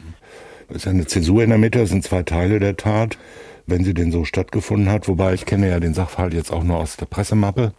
Es 0.68 0.76
ist 0.76 0.88
eine 0.88 1.06
Zäsur 1.06 1.42
in 1.44 1.50
der 1.50 1.58
Mitte, 1.58 1.80
es 1.80 1.90
sind 1.90 2.02
zwei 2.02 2.22
Teile 2.24 2.58
der 2.58 2.76
Tat, 2.76 3.18
wenn 3.66 3.84
sie 3.84 3.94
denn 3.94 4.10
so 4.10 4.24
stattgefunden 4.24 4.90
hat. 4.90 5.06
Wobei 5.06 5.34
ich 5.34 5.46
kenne 5.46 5.68
ja 5.68 5.78
den 5.78 5.94
Sachverhalt 5.94 6.34
jetzt 6.34 6.52
auch 6.52 6.64
nur 6.64 6.78
aus 6.78 6.96
der 6.96 7.06
Pressemappe. 7.06 7.72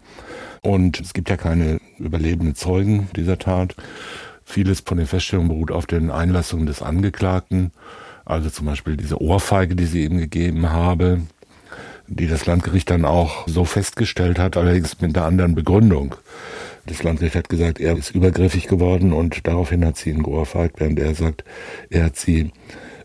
Und 0.67 0.99
es 0.99 1.13
gibt 1.13 1.29
ja 1.29 1.37
keine 1.37 1.79
überlebenden 1.97 2.53
Zeugen 2.53 3.07
dieser 3.15 3.37
Tat. 3.37 3.73
Vieles 4.43 4.81
von 4.81 4.97
den 4.97 5.07
Feststellungen 5.07 5.47
beruht 5.47 5.71
auf 5.71 5.85
den 5.85 6.11
Einlassungen 6.11 6.65
des 6.65 6.81
Angeklagten. 6.81 7.71
Also 8.25 8.49
zum 8.49 8.65
Beispiel 8.65 8.97
diese 8.97 9.21
Ohrfeige, 9.21 9.77
die 9.77 9.85
sie 9.85 10.03
ihm 10.03 10.17
gegeben 10.17 10.69
habe, 10.69 11.21
die 12.07 12.27
das 12.27 12.47
Landgericht 12.47 12.89
dann 12.89 13.05
auch 13.05 13.47
so 13.47 13.63
festgestellt 13.63 14.39
hat, 14.39 14.57
allerdings 14.57 14.99
mit 14.99 15.15
einer 15.15 15.25
anderen 15.25 15.55
Begründung. 15.55 16.15
Das 16.85 17.01
Landgericht 17.01 17.37
hat 17.37 17.47
gesagt, 17.47 17.79
er 17.79 17.97
ist 17.97 18.13
übergriffig 18.13 18.67
geworden 18.67 19.13
und 19.13 19.47
daraufhin 19.47 19.85
hat 19.85 19.95
sie 19.95 20.09
ihn 20.09 20.21
geohrfeigt, 20.21 20.81
während 20.81 20.99
er 20.99 21.15
sagt, 21.15 21.45
er 21.89 22.03
hat 22.03 22.17
sie 22.17 22.51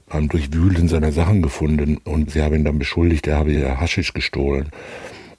beim 0.09 0.29
Durchwühlen 0.29 0.89
seiner 0.89 1.13
Sachen 1.13 1.43
gefunden 1.43 1.99
und 1.99 2.33
sie 2.33 2.43
haben 2.43 2.57
ihn 2.57 2.65
dann 2.65 2.81
beschuldigt, 2.81 3.29
er 3.29 3.39
habe 3.39 3.53
ihr 3.53 3.81
Haschisch 3.81 4.15
gestohlen 4.15 4.71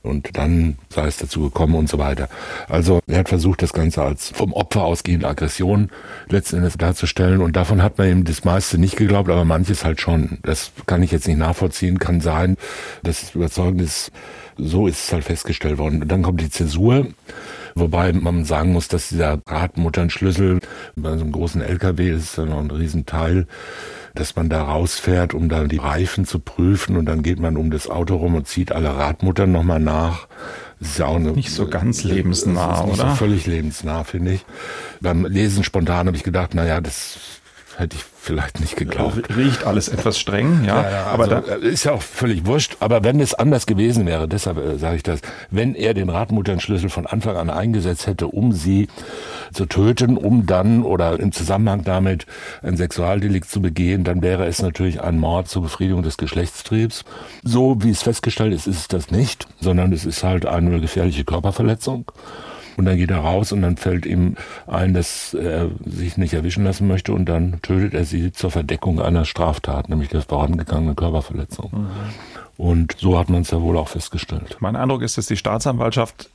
und 0.04 0.38
dann 0.38 0.78
sei 0.90 1.08
es 1.08 1.18
dazu 1.18 1.44
gekommen 1.44 1.76
und 1.76 1.90
so 1.90 1.98
weiter. 1.98 2.30
Also 2.68 3.00
er 3.08 3.20
hat 3.20 3.30
versucht, 3.30 3.62
das 3.62 3.74
Ganze 3.74 4.04
als 4.04 4.30
vom 4.30 4.54
Opfer 4.54 4.84
ausgehende 4.84 5.28
Aggression 5.28 5.90
letzten 6.30 6.58
Endes 6.58 6.78
darzustellen 6.78 7.42
und 7.42 7.56
davon 7.56 7.82
hat 7.82 7.98
man 7.98 8.10
ihm 8.10 8.24
das 8.26 8.44
meiste 8.44 8.78
nicht 8.78 8.98
geglaubt, 8.98 9.30
aber 9.30 9.46
manches 9.46 9.86
halt 9.86 10.02
schon. 10.02 10.40
Das 10.44 10.72
kann 10.86 11.02
ich 11.02 11.12
jetzt 11.12 11.28
nicht 11.28 11.40
nachvollziehen, 11.40 12.00
kann 12.00 12.22
sein, 12.22 12.58
dass 13.02 13.24
es 13.24 13.36
überzeugend 13.36 13.82
ist. 13.82 14.12
So 14.58 14.88
ist 14.88 15.06
es 15.06 15.14
halt 15.14 15.24
festgestellt 15.24 15.80
worden. 15.80 16.04
Und 16.04 16.10
dann 16.10 16.22
kommt 16.22 16.42
die 16.42 16.50
Zäsur. 16.50 17.08
Wobei 17.76 18.14
man 18.14 18.46
sagen 18.46 18.72
muss, 18.72 18.88
dass 18.88 19.10
dieser 19.10 19.42
Radmutternschlüssel 19.48 20.60
bei 20.96 21.18
so 21.18 21.24
einem 21.24 21.32
großen 21.32 21.62
LKW 21.62 22.12
ist 22.12 22.38
ja 22.38 22.46
noch 22.46 22.60
ein 22.60 22.70
Riesenteil 22.70 23.48
dass 24.14 24.36
man 24.36 24.50
da 24.50 24.64
rausfährt, 24.64 25.34
um 25.34 25.50
dann 25.50 25.70
die 25.70 25.78
Reifen 25.78 26.26
zu 26.26 26.40
prüfen 26.40 26.98
und 26.98 27.06
dann 27.06 27.24
geht 27.24 27.40
man 27.40 27.58
um 27.58 27.72
das 27.72 27.90
Auto 27.90 28.16
rum 28.16 28.36
und 28.36 28.48
zieht 28.48 28.72
alle 28.72 28.96
Radmuttern 28.96 29.52
nochmal 29.52 29.80
nach. 29.80 30.28
Das 30.80 30.90
ist 30.90 30.98
ja 31.00 31.06
auch 31.06 31.16
eine, 31.16 31.32
nicht 31.32 31.52
so 31.52 31.68
ganz 31.68 32.04
lebensnah, 32.04 32.84
oder? 32.84 33.10
So 33.12 33.16
völlig 33.16 33.46
lebensnah, 33.48 34.04
finde 34.04 34.34
ich. 34.34 34.46
Beim 35.02 35.26
Lesen 35.26 35.64
spontan 35.64 36.08
habe 36.08 36.18
ich 36.18 36.24
gedacht, 36.24 36.54
naja, 36.54 36.82
das 36.82 37.18
hätte 37.78 37.98
ich 37.98 38.04
vielleicht 38.04 38.60
nicht 38.60 38.76
geglaubt. 38.78 39.36
Riecht 39.36 39.66
alles 39.66 39.90
etwas 39.90 40.18
streng, 40.18 40.64
ja. 40.64 40.82
ja, 40.82 40.90
ja 40.90 41.06
aber 41.08 41.24
also, 41.24 41.48
da 41.48 41.56
ist 41.56 41.84
ja 41.84 41.92
auch 41.92 42.02
völlig 42.02 42.46
wurscht. 42.46 42.78
Aber 42.80 43.04
wenn 43.04 43.20
es 43.20 43.34
anders 43.34 43.66
gewesen 43.66 44.06
wäre, 44.06 44.28
deshalb 44.28 44.58
äh, 44.58 44.78
sage 44.78 44.98
ich 44.98 45.04
das, 45.04 45.20
wenn 45.52 45.76
er 45.76 45.94
den 45.94 46.10
Radmutternschlüssel 46.10 46.90
von 46.90 47.06
Anfang 47.06 47.36
an 47.36 47.50
eingesetzt 47.50 48.08
hätte, 48.08 48.28
um 48.28 48.54
sie 48.54 48.88
zu 49.52 49.66
töten, 49.66 50.18
um 50.18 50.46
dann 50.46 50.84
oder 50.84 51.20
im 51.20 51.32
Zusammenhang 51.32 51.84
damit 51.84 52.26
ein 52.62 52.78
Sexualdelikt 52.78 53.50
zu 53.50 53.62
begehen, 53.62 54.04
dann 54.04 54.22
wäre 54.22 54.46
es 54.46 54.62
natürlich 54.62 55.02
ein 55.02 55.20
Mord 55.20 55.48
zur 55.50 55.64
Befriedigung 55.64 56.04
des 56.04 56.18
Geschlechtstriebs. 56.18 57.04
So 57.44 57.84
wie 57.84 57.90
es 57.90 58.04
festgestellt 58.04 58.54
ist, 58.54 58.68
ist 58.68 58.78
es 58.78 58.88
das 58.88 59.12
nicht, 59.12 59.48
sondern 59.60 59.92
es 59.92 60.06
ist 60.06 60.24
halt 60.24 60.46
eine 60.46 60.80
gefährliche 60.80 61.24
Körperverletzung. 61.24 62.12
Und 62.78 62.86
dann 62.86 62.98
geht 62.98 63.12
er 63.12 63.20
raus 63.20 63.52
und 63.52 63.62
dann 63.62 63.78
fällt 63.78 64.06
ihm 64.06 64.36
ein, 64.68 64.94
dass 64.94 65.34
er 65.34 65.70
sich 65.86 66.18
nicht 66.18 66.34
erwischen 66.34 66.64
lassen 66.64 66.88
möchte 66.88 67.14
und 67.14 67.26
dann 67.26 67.62
tötet 67.62 67.94
er 67.94 68.06
sie 68.06 68.32
zur 68.32 68.52
Verdeckung 68.52 69.02
einer 69.02 69.26
Straftat, 69.26 69.90
nämlich 69.90 70.10
der 70.10 70.22
vorangegangenen 70.22 70.96
Körperverletzung. 70.96 71.72
Mhm. 71.72 71.90
Und 72.58 72.96
so 73.00 73.18
hat 73.18 73.30
man 73.30 73.42
es 73.42 73.52
ja 73.52 73.62
wohl 73.62 73.78
auch 73.78 73.90
festgestellt. 73.90 74.58
Mein 74.60 74.76
Eindruck 74.76 75.02
ist, 75.02 75.18
dass 75.18 75.26
die 75.26 75.38
Staatsanwaltschaft 75.38 76.30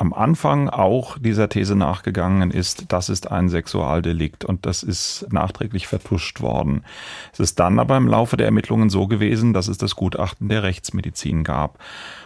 am 0.00 0.14
Anfang 0.14 0.70
auch 0.70 1.18
dieser 1.18 1.50
These 1.50 1.76
nachgegangen 1.76 2.50
ist, 2.50 2.86
das 2.88 3.10
ist 3.10 3.30
ein 3.30 3.50
Sexualdelikt 3.50 4.46
und 4.46 4.64
das 4.64 4.82
ist 4.82 5.26
nachträglich 5.30 5.88
vertuscht 5.88 6.40
worden. 6.40 6.84
Es 7.34 7.40
ist 7.40 7.60
dann 7.60 7.78
aber 7.78 7.98
im 7.98 8.08
Laufe 8.08 8.38
der 8.38 8.46
Ermittlungen 8.46 8.88
so 8.88 9.06
gewesen, 9.06 9.52
dass 9.52 9.68
es 9.68 9.76
das 9.76 9.96
Gutachten 9.96 10.48
der 10.48 10.62
Rechtsmedizin 10.62 11.44
gab. 11.44 11.78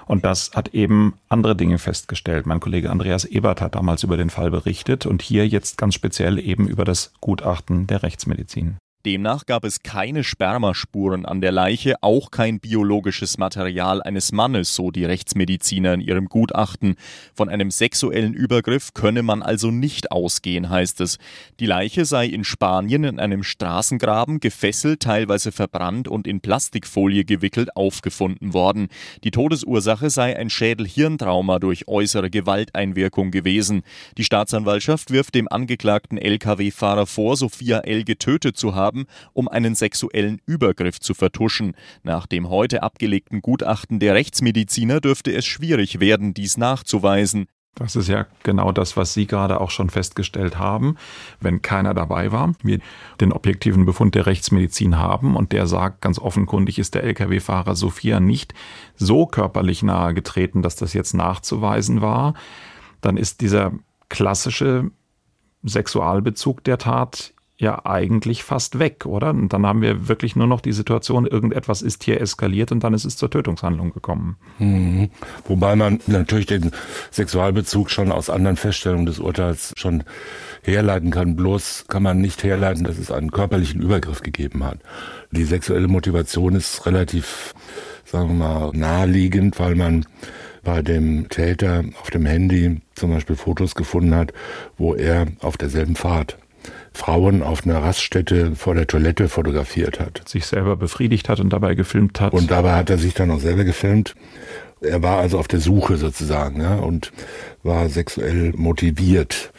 Und 0.07 0.25
das 0.25 0.52
hat 0.54 0.69
eben 0.69 1.14
andere 1.28 1.57
Dinge 1.57 1.78
festgestellt. 1.78 2.47
Mein 2.47 2.61
Kollege 2.61 2.90
Andreas 2.90 3.25
Ebert 3.25 3.61
hat 3.61 3.75
damals 3.75 4.04
über 4.04 4.16
den 4.16 4.31
Fall 4.31 4.52
berichtet 4.52 5.04
und 5.04 5.21
hier 5.21 5.49
jetzt 5.49 5.76
ganz 5.76 5.95
speziell 5.95 6.38
eben 6.38 6.69
über 6.69 6.85
das 6.85 7.12
Gutachten 7.21 7.88
der 7.88 8.04
Rechtsmedizin. 8.04 8.76
Demnach 9.06 9.44
gab 9.44 9.64
es 9.64 9.82
keine 9.82 10.25
Spermaspuren 10.25 11.26
an 11.26 11.42
der 11.42 11.52
Leiche, 11.52 11.96
auch 12.02 12.30
kein 12.30 12.58
biologisches 12.58 13.37
Material 13.37 14.02
eines 14.02 14.32
Mannes, 14.32 14.75
so 14.75 14.90
die 14.90 15.04
Rechtsmediziner 15.04 15.92
in 15.92 16.00
ihrem 16.00 16.30
Gutachten. 16.30 16.96
Von 17.34 17.50
einem 17.50 17.70
sexuellen 17.70 18.32
Übergriff 18.32 18.94
könne 18.94 19.23
man 19.23 19.42
also 19.42 19.70
nicht 19.70 20.11
ausgehen, 20.11 20.70
heißt 20.70 21.02
es. 21.02 21.18
Die 21.61 21.66
Leiche 21.66 22.06
sei 22.06 22.25
in 22.25 22.44
Spanien 22.44 23.04
in 23.04 23.20
einem 23.20 23.42
Straßengraben 23.42 24.40
gefesselt, 24.40 25.00
teilweise 25.00 25.52
verbrannt 25.52 26.08
und 26.08 26.26
in 26.26 26.40
Plastikfolie 26.40 27.26
gewickelt 27.26 27.76
aufgefunden 27.76 28.54
worden. 28.54 28.88
Die 29.23 29.30
Todesursache 29.30 30.08
sei 30.08 30.34
ein 30.34 30.49
Schädel-Hirntrauma 30.49 31.58
durch 31.58 31.88
äußere 31.88 32.30
Gewalteinwirkung 32.30 33.32
gewesen. 33.32 33.82
Die 34.16 34.25
Staatsanwaltschaft 34.25 35.11
wirft 35.11 35.34
dem 35.34 35.46
angeklagten 35.46 36.16
Lkw-Fahrer 36.16 37.04
vor, 37.04 37.37
Sophia 37.37 37.80
L. 37.80 38.04
getötet 38.04 38.56
zu 38.56 38.75
haben 38.75 38.93
haben, 38.94 39.06
um 39.32 39.48
einen 39.48 39.74
sexuellen 39.74 40.40
Übergriff 40.46 41.00
zu 41.00 41.14
vertuschen. 41.14 41.74
Nach 42.02 42.26
dem 42.26 42.48
heute 42.48 42.82
abgelegten 42.82 43.42
Gutachten 43.42 43.98
der 43.98 44.14
Rechtsmediziner 44.14 45.00
dürfte 45.00 45.32
es 45.32 45.44
schwierig 45.44 46.00
werden, 46.00 46.34
dies 46.34 46.56
nachzuweisen. 46.56 47.46
Das 47.74 47.96
ist 47.96 48.06
ja 48.06 48.26
genau 48.44 48.70
das, 48.70 48.96
was 48.96 49.14
Sie 49.14 49.26
gerade 49.26 49.60
auch 49.60 49.70
schon 49.70 49.90
festgestellt 49.90 50.60
haben. 50.60 50.96
Wenn 51.40 51.60
keiner 51.60 51.92
dabei 51.92 52.30
war, 52.30 52.52
wir 52.62 52.78
den 53.20 53.32
objektiven 53.32 53.84
Befund 53.84 54.14
der 54.14 54.26
Rechtsmedizin 54.26 54.96
haben 54.96 55.34
und 55.34 55.50
der 55.50 55.66
sagt, 55.66 56.00
ganz 56.00 56.20
offenkundig 56.20 56.78
ist 56.78 56.94
der 56.94 57.02
Lkw-Fahrer 57.02 57.74
Sophia 57.74 58.20
nicht 58.20 58.54
so 58.94 59.26
körperlich 59.26 59.82
nahe 59.82 60.14
getreten, 60.14 60.62
dass 60.62 60.76
das 60.76 60.92
jetzt 60.92 61.14
nachzuweisen 61.14 62.00
war, 62.00 62.34
dann 63.00 63.16
ist 63.16 63.40
dieser 63.40 63.72
klassische 64.08 64.92
Sexualbezug 65.64 66.62
der 66.62 66.78
Tat 66.78 67.33
ja 67.56 67.84
eigentlich 67.87 68.42
fast 68.42 68.78
weg, 68.78 69.06
oder? 69.06 69.30
Und 69.30 69.52
dann 69.52 69.64
haben 69.64 69.80
wir 69.80 70.08
wirklich 70.08 70.34
nur 70.34 70.46
noch 70.46 70.61
die 70.61 70.73
Situation, 70.73 71.26
irgendetwas 71.26 71.82
ist 71.82 72.02
hier 72.02 72.20
eskaliert 72.20 72.73
und 72.73 72.82
dann 72.82 72.94
ist 72.94 73.04
es 73.04 73.16
zur 73.16 73.30
Tötungshandlung 73.30 73.92
gekommen. 73.92 74.37
Mhm. 74.58 75.11
Wobei 75.46 75.76
man 75.76 76.00
natürlich 76.06 76.46
den 76.46 76.73
Sexualbezug 77.12 77.90
schon 77.90 78.11
aus 78.11 78.28
anderen 78.28 78.56
Feststellungen 78.56 79.06
des 79.06 79.20
Urteils 79.20 79.73
schon 79.76 80.02
herleiten 80.62 81.12
kann. 81.12 81.37
Bloß 81.37 81.84
kann 81.88 82.02
man 82.02 82.20
nicht 82.20 82.42
herleiten, 82.42 82.84
dass 82.84 82.99
es 82.99 83.12
einen 83.12 83.30
körperlichen 83.30 83.80
Übergriff 83.80 84.23
gegeben 84.23 84.64
hat. 84.64 84.78
Die 85.30 85.44
sexuelle 85.44 85.88
Motivation 85.88 86.56
ist 86.56 86.87
relativ, 86.87 87.54
sagen 88.04 88.38
wir 88.38 88.49
mal, 88.49 88.70
naheliegend, 88.73 89.61
weil 89.61 89.76
man 89.76 90.06
bei 90.64 90.82
dem 90.82 91.28
Täter 91.28 91.84
auf 92.00 92.11
dem 92.11 92.26
Handy 92.26 92.80
zum 92.94 93.12
Beispiel 93.12 93.37
Fotos 93.37 93.75
gefunden 93.75 94.14
hat, 94.14 94.32
wo 94.76 94.94
er 94.94 95.26
auf 95.40 95.56
derselben 95.56 95.94
Fahrt 95.94 96.38
Frauen 96.92 97.42
auf 97.42 97.64
einer 97.64 97.83
Raststätte 97.83 98.54
vor 98.54 98.75
der 98.75 98.87
Toilette 98.87 99.28
fotografiert 99.28 100.00
hat. 100.00 100.28
Sich 100.28 100.47
selber 100.47 100.76
befriedigt 100.76 101.28
hat 101.28 101.40
und 101.40 101.52
dabei 101.52 101.75
gefilmt 101.75 102.21
hat. 102.21 102.33
Und 102.33 102.50
dabei 102.50 102.75
hat 102.75 102.90
er 102.90 102.99
sich 102.99 103.14
dann 103.14 103.30
auch 103.30 103.40
selber 103.40 103.64
gefilmt. 103.64 104.14
Er 104.80 105.02
war 105.02 105.18
also 105.18 105.38
auf 105.38 105.49
der 105.49 105.61
Suche 105.61 105.97
sozusagen 105.97 106.61
ja, 106.61 106.76
und 106.76 107.12
war 107.62 107.88
sexuell 107.88 108.52
motiviert. 108.54 109.52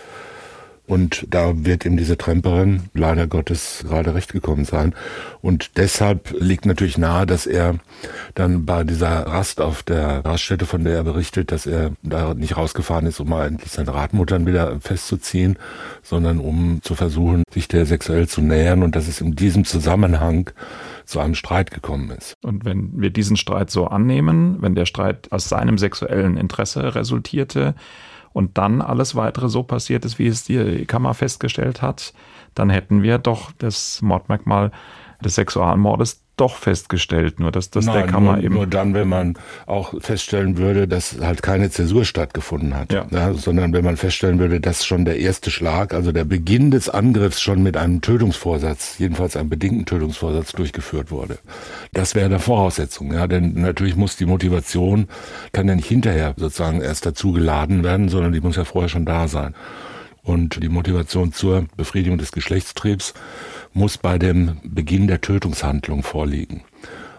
Und 0.87 1.25
da 1.29 1.65
wird 1.65 1.85
ihm 1.85 1.97
diese 1.97 2.17
Tremperin 2.17 2.83
leider 2.93 3.25
Gottes 3.25 3.83
gerade 3.87 4.13
recht 4.13 4.33
gekommen 4.33 4.65
sein. 4.65 4.93
Und 5.41 5.77
deshalb 5.77 6.35
liegt 6.39 6.65
natürlich 6.65 6.97
nahe, 6.97 7.25
dass 7.25 7.47
er 7.47 7.75
dann 8.35 8.65
bei 8.65 8.83
dieser 8.83 9.25
Rast 9.25 9.61
auf 9.61 9.81
der 9.81 10.23
Raststätte, 10.23 10.65
von 10.65 10.83
der 10.83 10.95
er 10.95 11.03
berichtet, 11.03 11.51
dass 11.51 11.65
er 11.65 11.91
da 12.03 12.33
nicht 12.35 12.55
rausgefahren 12.55 13.07
ist, 13.07 13.19
um 13.19 13.29
mal 13.29 13.47
endlich 13.47 13.71
seine 13.71 13.93
Radmuttern 13.93 14.45
wieder 14.45 14.79
festzuziehen, 14.79 15.57
sondern 16.03 16.39
um 16.39 16.79
zu 16.83 16.93
versuchen, 16.93 17.43
sich 17.51 17.67
der 17.67 17.85
sexuell 17.85 18.27
zu 18.27 18.41
nähern 18.41 18.83
und 18.83 18.95
dass 18.95 19.07
es 19.07 19.21
in 19.21 19.35
diesem 19.35 19.65
Zusammenhang 19.65 20.51
zu 21.05 21.19
einem 21.19 21.35
Streit 21.35 21.71
gekommen 21.71 22.11
ist. 22.11 22.35
Und 22.43 22.65
wenn 22.65 23.01
wir 23.01 23.09
diesen 23.09 23.37
Streit 23.37 23.71
so 23.71 23.87
annehmen, 23.87 24.57
wenn 24.61 24.75
der 24.75 24.85
Streit 24.85 25.31
aus 25.31 25.49
seinem 25.49 25.77
sexuellen 25.77 26.37
Interesse 26.37 26.95
resultierte, 26.95 27.75
und 28.35 28.57
dann 28.57 28.81
alles 28.81 29.15
weitere 29.15 29.47
so 29.47 29.63
passiert 29.63 30.03
ist, 30.03 30.19
wie 30.19 30.27
es 30.27 30.43
die 30.43 30.85
Kammer 30.85 31.13
festgestellt 31.13 31.81
hat, 31.81 32.13
dann 32.53 32.69
hätten 32.69 33.01
wir 33.01 33.17
doch 33.17 33.53
das 33.53 34.01
Mordmerkmal 34.01 34.71
des 35.23 35.35
Sexualmordes 35.35 36.24
doch 36.37 36.57
festgestellt, 36.57 37.39
nur 37.39 37.51
dass 37.51 37.69
das 37.69 37.85
Nein, 37.85 37.95
der 37.95 38.07
Kammer 38.07 38.33
nur, 38.33 38.43
eben. 38.43 38.55
Nur 38.55 38.67
dann, 38.67 38.93
wenn 38.93 39.07
man 39.07 39.37
auch 39.65 39.93
feststellen 40.01 40.57
würde, 40.57 40.87
dass 40.87 41.17
halt 41.21 41.41
keine 41.41 41.69
Zäsur 41.69 42.05
stattgefunden 42.05 42.75
hat, 42.75 42.91
ja. 42.91 43.05
Ja, 43.11 43.33
sondern 43.33 43.73
wenn 43.73 43.83
man 43.83 43.97
feststellen 43.97 44.39
würde, 44.39 44.59
dass 44.59 44.85
schon 44.85 45.05
der 45.05 45.19
erste 45.19 45.51
Schlag, 45.51 45.93
also 45.93 46.11
der 46.11 46.25
Beginn 46.25 46.71
des 46.71 46.89
Angriffs 46.89 47.41
schon 47.41 47.63
mit 47.63 47.77
einem 47.77 48.01
Tötungsvorsatz, 48.01 48.95
jedenfalls 48.99 49.35
einem 49.35 49.49
bedingten 49.49 49.85
Tötungsvorsatz 49.85 50.51
durchgeführt 50.53 51.11
wurde. 51.11 51.37
Das 51.93 52.15
wäre 52.15 52.25
eine 52.25 52.39
Voraussetzung, 52.39 53.13
ja, 53.13 53.27
denn 53.27 53.53
natürlich 53.53 53.95
muss 53.95 54.17
die 54.17 54.25
Motivation, 54.25 55.07
kann 55.51 55.67
ja 55.67 55.75
nicht 55.75 55.87
hinterher 55.87 56.33
sozusagen 56.37 56.81
erst 56.81 57.05
dazu 57.05 57.31
geladen 57.31 57.83
werden, 57.83 58.09
sondern 58.09 58.33
die 58.33 58.41
muss 58.41 58.55
ja 58.55 58.65
vorher 58.65 58.89
schon 58.89 59.05
da 59.05 59.27
sein. 59.27 59.55
Und 60.25 60.61
die 60.61 60.69
Motivation 60.69 61.33
zur 61.33 61.67
Befriedigung 61.77 62.17
des 62.17 62.31
Geschlechtstriebs 62.31 63.13
muss 63.73 63.97
bei 63.99 64.17
dem 64.17 64.57
Beginn 64.63 65.07
der 65.07 65.21
Tötungshandlung 65.21 66.01
vorliegen. 66.01 66.63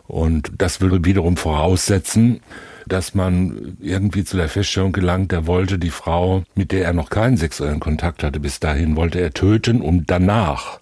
Und 0.09 0.51
das 0.59 0.81
würde 0.81 1.05
wiederum 1.05 1.37
voraussetzen, 1.37 2.41
dass 2.87 3.15
man 3.15 3.77
irgendwie 3.81 4.25
zu 4.25 4.37
der 4.37 4.49
Feststellung 4.49 4.93
gelangt, 4.93 5.33
er 5.33 5.47
wollte 5.47 5.79
die 5.79 5.91
Frau, 5.91 6.45
mit 6.55 6.73
der 6.73 6.85
er 6.85 6.93
noch 6.93 7.11
keinen 7.11 7.37
sexuellen 7.37 7.81
Kontakt 7.81 8.23
hatte 8.23 8.41
bis 8.41 8.61
dahin, 8.61 8.97
wollte 8.97 9.21
er 9.21 9.33
töten, 9.33 9.81
um 9.81 10.05
danach 10.07 10.81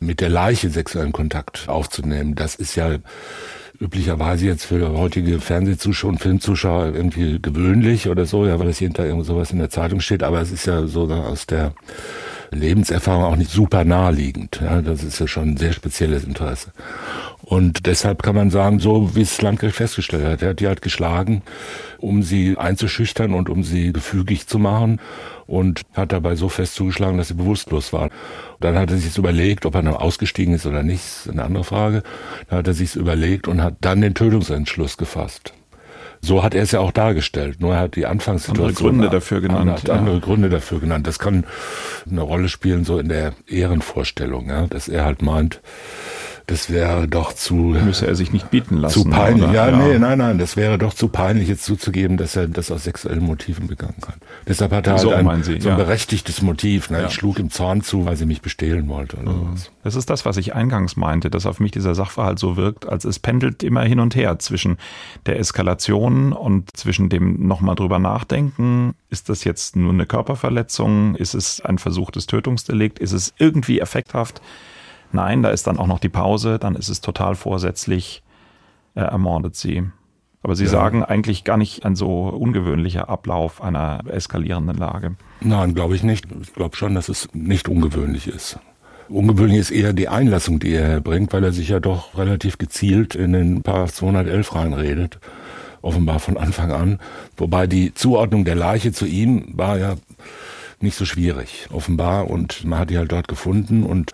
mit 0.00 0.20
der 0.20 0.30
Leiche 0.30 0.70
sexuellen 0.70 1.12
Kontakt 1.12 1.68
aufzunehmen. 1.68 2.34
Das 2.34 2.54
ist 2.54 2.74
ja 2.74 2.96
üblicherweise 3.80 4.46
jetzt 4.46 4.64
für 4.64 4.92
heutige 4.92 5.40
Fernsehzuschauer 5.40 6.10
und 6.10 6.18
Filmzuschauer 6.18 6.94
irgendwie 6.94 7.40
gewöhnlich 7.40 8.08
oder 8.08 8.26
so, 8.26 8.46
ja, 8.46 8.58
weil 8.58 8.68
es 8.68 8.80
jeden 8.80 8.94
Tag 8.94 9.06
irgend 9.06 9.26
sowas 9.26 9.50
in 9.50 9.58
der 9.58 9.70
Zeitung 9.70 10.00
steht, 10.00 10.22
aber 10.22 10.40
es 10.40 10.52
ist 10.52 10.66
ja 10.66 10.86
so 10.86 11.04
aus 11.04 11.46
der 11.46 11.74
Lebenserfahrung 12.52 13.24
auch 13.24 13.36
nicht 13.36 13.50
super 13.50 13.84
naheliegend. 13.84 14.60
Ja, 14.62 14.82
das 14.82 15.02
ist 15.02 15.18
ja 15.18 15.26
schon 15.26 15.50
ein 15.50 15.56
sehr 15.56 15.72
spezielles 15.72 16.24
Interesse. 16.24 16.72
Und 17.42 17.86
deshalb 17.86 18.22
kann 18.22 18.34
man 18.34 18.50
sagen, 18.50 18.78
so 18.78 19.16
wie 19.16 19.22
es 19.22 19.30
das 19.30 19.42
Landgericht 19.42 19.76
festgestellt 19.76 20.24
hat, 20.24 20.42
er 20.42 20.50
hat 20.50 20.60
die 20.60 20.68
halt 20.68 20.82
geschlagen, 20.82 21.42
um 21.98 22.22
sie 22.22 22.56
einzuschüchtern 22.56 23.34
und 23.34 23.48
um 23.48 23.64
sie 23.64 23.92
gefügig 23.92 24.46
zu 24.46 24.58
machen 24.58 25.00
und 25.46 25.82
hat 25.94 26.12
dabei 26.12 26.34
so 26.36 26.48
fest 26.48 26.74
zugeschlagen, 26.74 27.18
dass 27.18 27.28
sie 27.28 27.34
bewusstlos 27.34 27.92
war. 27.92 28.10
Dann 28.60 28.76
hat 28.76 28.90
er 28.90 28.98
sich 28.98 29.16
überlegt, 29.18 29.66
ob 29.66 29.74
er 29.74 29.82
noch 29.82 30.00
ausgestiegen 30.00 30.54
ist 30.54 30.66
oder 30.66 30.82
nicht, 30.82 31.00
ist 31.00 31.30
eine 31.30 31.44
andere 31.44 31.64
Frage. 31.64 32.02
Dann 32.48 32.58
hat 32.58 32.68
er 32.68 32.74
sich 32.74 32.96
überlegt 32.96 33.48
und 33.48 33.62
hat 33.62 33.76
dann 33.80 34.00
den 34.00 34.14
Tötungsentschluss 34.14 34.96
gefasst. 34.96 35.52
So 36.24 36.44
hat 36.44 36.54
er 36.54 36.62
es 36.62 36.70
ja 36.70 36.78
auch 36.78 36.92
dargestellt. 36.92 37.60
Nur 37.60 37.74
er 37.74 37.80
hat 37.80 37.96
die 37.96 38.06
Anfangssituation. 38.06 38.68
Andere 38.68 38.82
Gründe 38.82 39.10
dafür 39.10 39.40
genannt. 39.40 39.70
Hat 39.70 39.90
andere 39.90 40.16
ja. 40.16 40.20
Gründe 40.20 40.48
dafür 40.48 40.78
genannt. 40.78 41.08
Das 41.08 41.18
kann 41.18 41.44
eine 42.08 42.20
Rolle 42.20 42.48
spielen, 42.48 42.84
so 42.84 43.00
in 43.00 43.08
der 43.08 43.32
Ehrenvorstellung, 43.48 44.48
ja, 44.48 44.68
dass 44.68 44.86
er 44.86 45.04
halt 45.04 45.20
meint, 45.20 45.60
das 46.46 46.70
wäre 46.70 47.06
doch 47.08 47.32
zu. 47.32 47.54
Müsse 47.54 48.06
er 48.06 48.14
sich 48.14 48.32
nicht 48.32 48.50
bieten 48.50 48.76
lassen. 48.76 49.02
Zu 49.02 49.10
peinlich. 49.10 49.52
Ja, 49.52 49.68
ja, 49.68 49.76
nee, 49.76 49.98
nein, 49.98 50.18
nein. 50.18 50.38
Das 50.38 50.56
wäre 50.56 50.78
doch 50.78 50.94
zu 50.94 51.08
peinlich, 51.08 51.48
jetzt 51.48 51.64
zuzugeben, 51.64 52.16
dass 52.16 52.36
er 52.36 52.48
das 52.48 52.70
aus 52.70 52.84
sexuellen 52.84 53.22
Motiven 53.22 53.68
begangen 53.68 54.00
hat. 54.06 54.16
Deshalb 54.46 54.72
hat 54.72 54.86
er 54.86 54.94
halt 54.94 55.02
so 55.02 55.10
ein, 55.10 55.42
Sie, 55.42 55.60
so 55.60 55.68
ein 55.70 55.78
ja. 55.78 55.84
berechtigtes 55.84 56.42
Motiv. 56.42 56.90
Ne? 56.90 57.00
Ja. 57.00 57.06
Ich 57.06 57.14
schlug 57.14 57.38
im 57.38 57.50
Zorn 57.50 57.82
zu, 57.82 58.06
weil 58.06 58.16
sie 58.16 58.26
mich 58.26 58.42
bestehlen 58.42 58.88
wollte. 58.88 59.16
Oder 59.18 59.32
mhm. 59.32 59.54
Das 59.84 59.94
ist 59.94 60.10
das, 60.10 60.24
was 60.24 60.36
ich 60.36 60.54
eingangs 60.54 60.96
meinte, 60.96 61.30
dass 61.30 61.46
auf 61.46 61.60
mich 61.60 61.70
dieser 61.70 61.94
Sachverhalt 61.94 62.38
so 62.38 62.56
wirkt, 62.56 62.88
als 62.88 63.04
es 63.04 63.18
pendelt 63.18 63.62
immer 63.62 63.82
hin 63.82 64.00
und 64.00 64.16
her 64.16 64.38
zwischen 64.38 64.78
der 65.26 65.38
Eskalation 65.38 66.32
und 66.32 66.76
zwischen 66.76 67.08
dem 67.08 67.46
nochmal 67.46 67.76
drüber 67.76 67.98
nachdenken. 67.98 68.94
Ist 69.10 69.28
das 69.28 69.44
jetzt 69.44 69.76
nur 69.76 69.92
eine 69.92 70.06
Körperverletzung? 70.06 71.14
Ist 71.14 71.34
es 71.34 71.60
ein 71.60 71.78
versuchtes 71.78 72.26
Tötungsdelikt? 72.26 72.98
Ist 72.98 73.12
es 73.12 73.32
irgendwie 73.38 73.78
effekthaft? 73.78 74.40
Nein, 75.12 75.42
da 75.42 75.50
ist 75.50 75.66
dann 75.66 75.78
auch 75.78 75.86
noch 75.86 75.98
die 75.98 76.08
Pause, 76.08 76.58
dann 76.58 76.74
ist 76.74 76.88
es 76.88 77.00
total 77.00 77.34
vorsätzlich, 77.34 78.22
er 78.94 79.06
ermordet 79.06 79.56
sie. 79.56 79.84
Aber 80.42 80.56
Sie 80.56 80.64
ja. 80.64 80.70
sagen 80.70 81.04
eigentlich 81.04 81.44
gar 81.44 81.56
nicht 81.56 81.84
ein 81.84 81.94
so 81.94 82.28
ungewöhnlicher 82.28 83.08
Ablauf 83.08 83.62
einer 83.62 84.00
eskalierenden 84.08 84.76
Lage. 84.76 85.14
Nein, 85.40 85.74
glaube 85.74 85.94
ich 85.94 86.02
nicht. 86.02 86.26
Ich 86.40 86.52
glaube 86.52 86.76
schon, 86.76 86.94
dass 86.94 87.08
es 87.08 87.28
nicht 87.32 87.68
ungewöhnlich 87.68 88.26
ist. 88.26 88.58
Ungewöhnlich 89.08 89.58
ist 89.58 89.70
eher 89.70 89.92
die 89.92 90.08
Einlassung, 90.08 90.58
die 90.58 90.74
er 90.74 91.00
bringt, 91.00 91.32
weil 91.32 91.44
er 91.44 91.52
sich 91.52 91.68
ja 91.68 91.78
doch 91.78 92.18
relativ 92.18 92.58
gezielt 92.58 93.14
in 93.14 93.32
den 93.32 93.62
Paragraph 93.62 93.92
211 93.92 94.54
reinredet 94.54 95.20
offenbar 95.82 96.20
von 96.20 96.36
Anfang 96.36 96.72
an. 96.72 96.98
Wobei 97.36 97.66
die 97.66 97.92
Zuordnung 97.92 98.44
der 98.44 98.54
Leiche 98.54 98.92
zu 98.92 99.04
ihm 99.04 99.46
war 99.52 99.78
ja 99.78 99.96
nicht 100.82 100.96
so 100.96 101.04
schwierig, 101.04 101.66
offenbar. 101.72 102.28
Und 102.28 102.64
man 102.64 102.78
hat 102.78 102.90
die 102.90 102.98
halt 102.98 103.12
dort 103.12 103.28
gefunden 103.28 103.84
und 103.84 104.12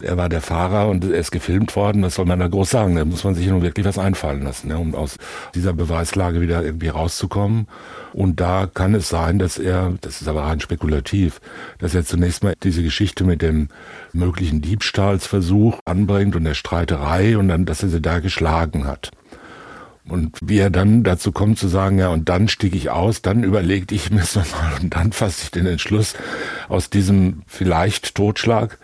er 0.00 0.16
war 0.16 0.28
der 0.28 0.40
Fahrer 0.40 0.88
und 0.88 1.04
er 1.04 1.18
ist 1.18 1.30
gefilmt 1.30 1.74
worden. 1.76 2.02
Was 2.02 2.16
soll 2.16 2.26
man 2.26 2.38
da 2.38 2.48
groß 2.48 2.70
sagen? 2.70 2.96
Da 2.96 3.04
muss 3.04 3.24
man 3.24 3.34
sich 3.34 3.46
nun 3.46 3.62
wirklich 3.62 3.86
was 3.86 3.98
einfallen 3.98 4.42
lassen, 4.42 4.70
ja, 4.70 4.76
um 4.76 4.94
aus 4.94 5.16
dieser 5.54 5.72
Beweislage 5.72 6.40
wieder 6.40 6.62
irgendwie 6.62 6.88
rauszukommen. 6.88 7.66
Und 8.12 8.40
da 8.40 8.68
kann 8.72 8.94
es 8.94 9.08
sein, 9.08 9.38
dass 9.38 9.58
er, 9.58 9.94
das 10.00 10.20
ist 10.20 10.28
aber 10.28 10.44
rein 10.44 10.60
spekulativ, 10.60 11.40
dass 11.78 11.94
er 11.94 12.04
zunächst 12.04 12.42
mal 12.42 12.54
diese 12.62 12.82
Geschichte 12.82 13.24
mit 13.24 13.42
dem 13.42 13.68
möglichen 14.12 14.62
Diebstahlsversuch 14.62 15.78
anbringt 15.84 16.36
und 16.36 16.44
der 16.44 16.54
Streiterei 16.54 17.36
und 17.36 17.48
dann, 17.48 17.66
dass 17.66 17.82
er 17.82 17.88
sie 17.88 18.00
da 18.00 18.20
geschlagen 18.20 18.86
hat. 18.86 19.10
Und 20.08 20.36
wie 20.40 20.58
er 20.58 20.70
dann 20.70 21.02
dazu 21.02 21.32
kommt 21.32 21.58
zu 21.58 21.68
sagen, 21.68 21.98
ja, 21.98 22.08
und 22.08 22.28
dann 22.28 22.48
stieg 22.48 22.74
ich 22.74 22.90
aus, 22.90 23.22
dann 23.22 23.42
überlegte 23.42 23.94
ich 23.94 24.10
mir 24.10 24.22
es 24.22 24.34
nochmal 24.36 24.72
und 24.80 24.94
dann 24.94 25.12
fasste 25.12 25.44
ich 25.44 25.50
den 25.50 25.66
Entschluss 25.66 26.14
aus 26.68 26.90
diesem 26.90 27.42
vielleicht 27.46 28.14
Totschlag 28.14 28.78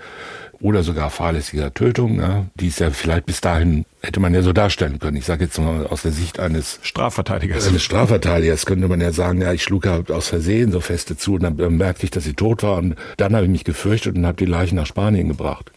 oder 0.63 0.85
sogar 0.85 1.11
fahrlässiger 1.11 1.75
Tötung, 1.75 2.21
ja, 2.21 2.47
die 2.55 2.69
ist 2.69 2.79
ja 2.79 2.91
vielleicht 2.91 3.27
bis 3.27 3.41
dahin 3.41 3.85
hätte 4.01 4.21
man 4.21 4.33
ja 4.33 4.43
so 4.43 4.53
darstellen 4.53 4.99
können. 5.01 5.17
Ich 5.17 5.25
sage 5.25 5.45
jetzt 5.45 5.59
mal 5.59 5.87
aus 5.87 6.03
der 6.03 6.13
Sicht 6.13 6.39
eines 6.39 6.79
Strafverteidigers. 6.83 7.67
Eines 7.67 7.83
Strafverteidigers 7.83 8.65
könnte 8.65 8.89
man 8.89 9.01
ja 9.01 9.13
sagen, 9.13 9.43
ja, 9.43 9.53
ich 9.53 9.63
schlug 9.63 9.87
ja 9.87 10.03
aus 10.09 10.29
Versehen 10.29 10.73
so 10.73 10.81
feste 10.81 11.17
zu 11.17 11.35
und 11.35 11.43
dann 11.43 11.77
merkte 11.77 12.05
ich, 12.05 12.11
dass 12.11 12.25
sie 12.25 12.35
tot 12.35 12.63
war 12.63 12.79
und 12.79 12.97
dann 13.17 13.35
habe 13.35 13.45
ich 13.45 13.51
mich 13.51 13.65
gefürchtet 13.65 14.17
und 14.17 14.25
habe 14.25 14.37
die 14.37 14.51
Leichen 14.51 14.77
nach 14.77 14.87
Spanien 14.87 15.29
gebracht. 15.29 15.73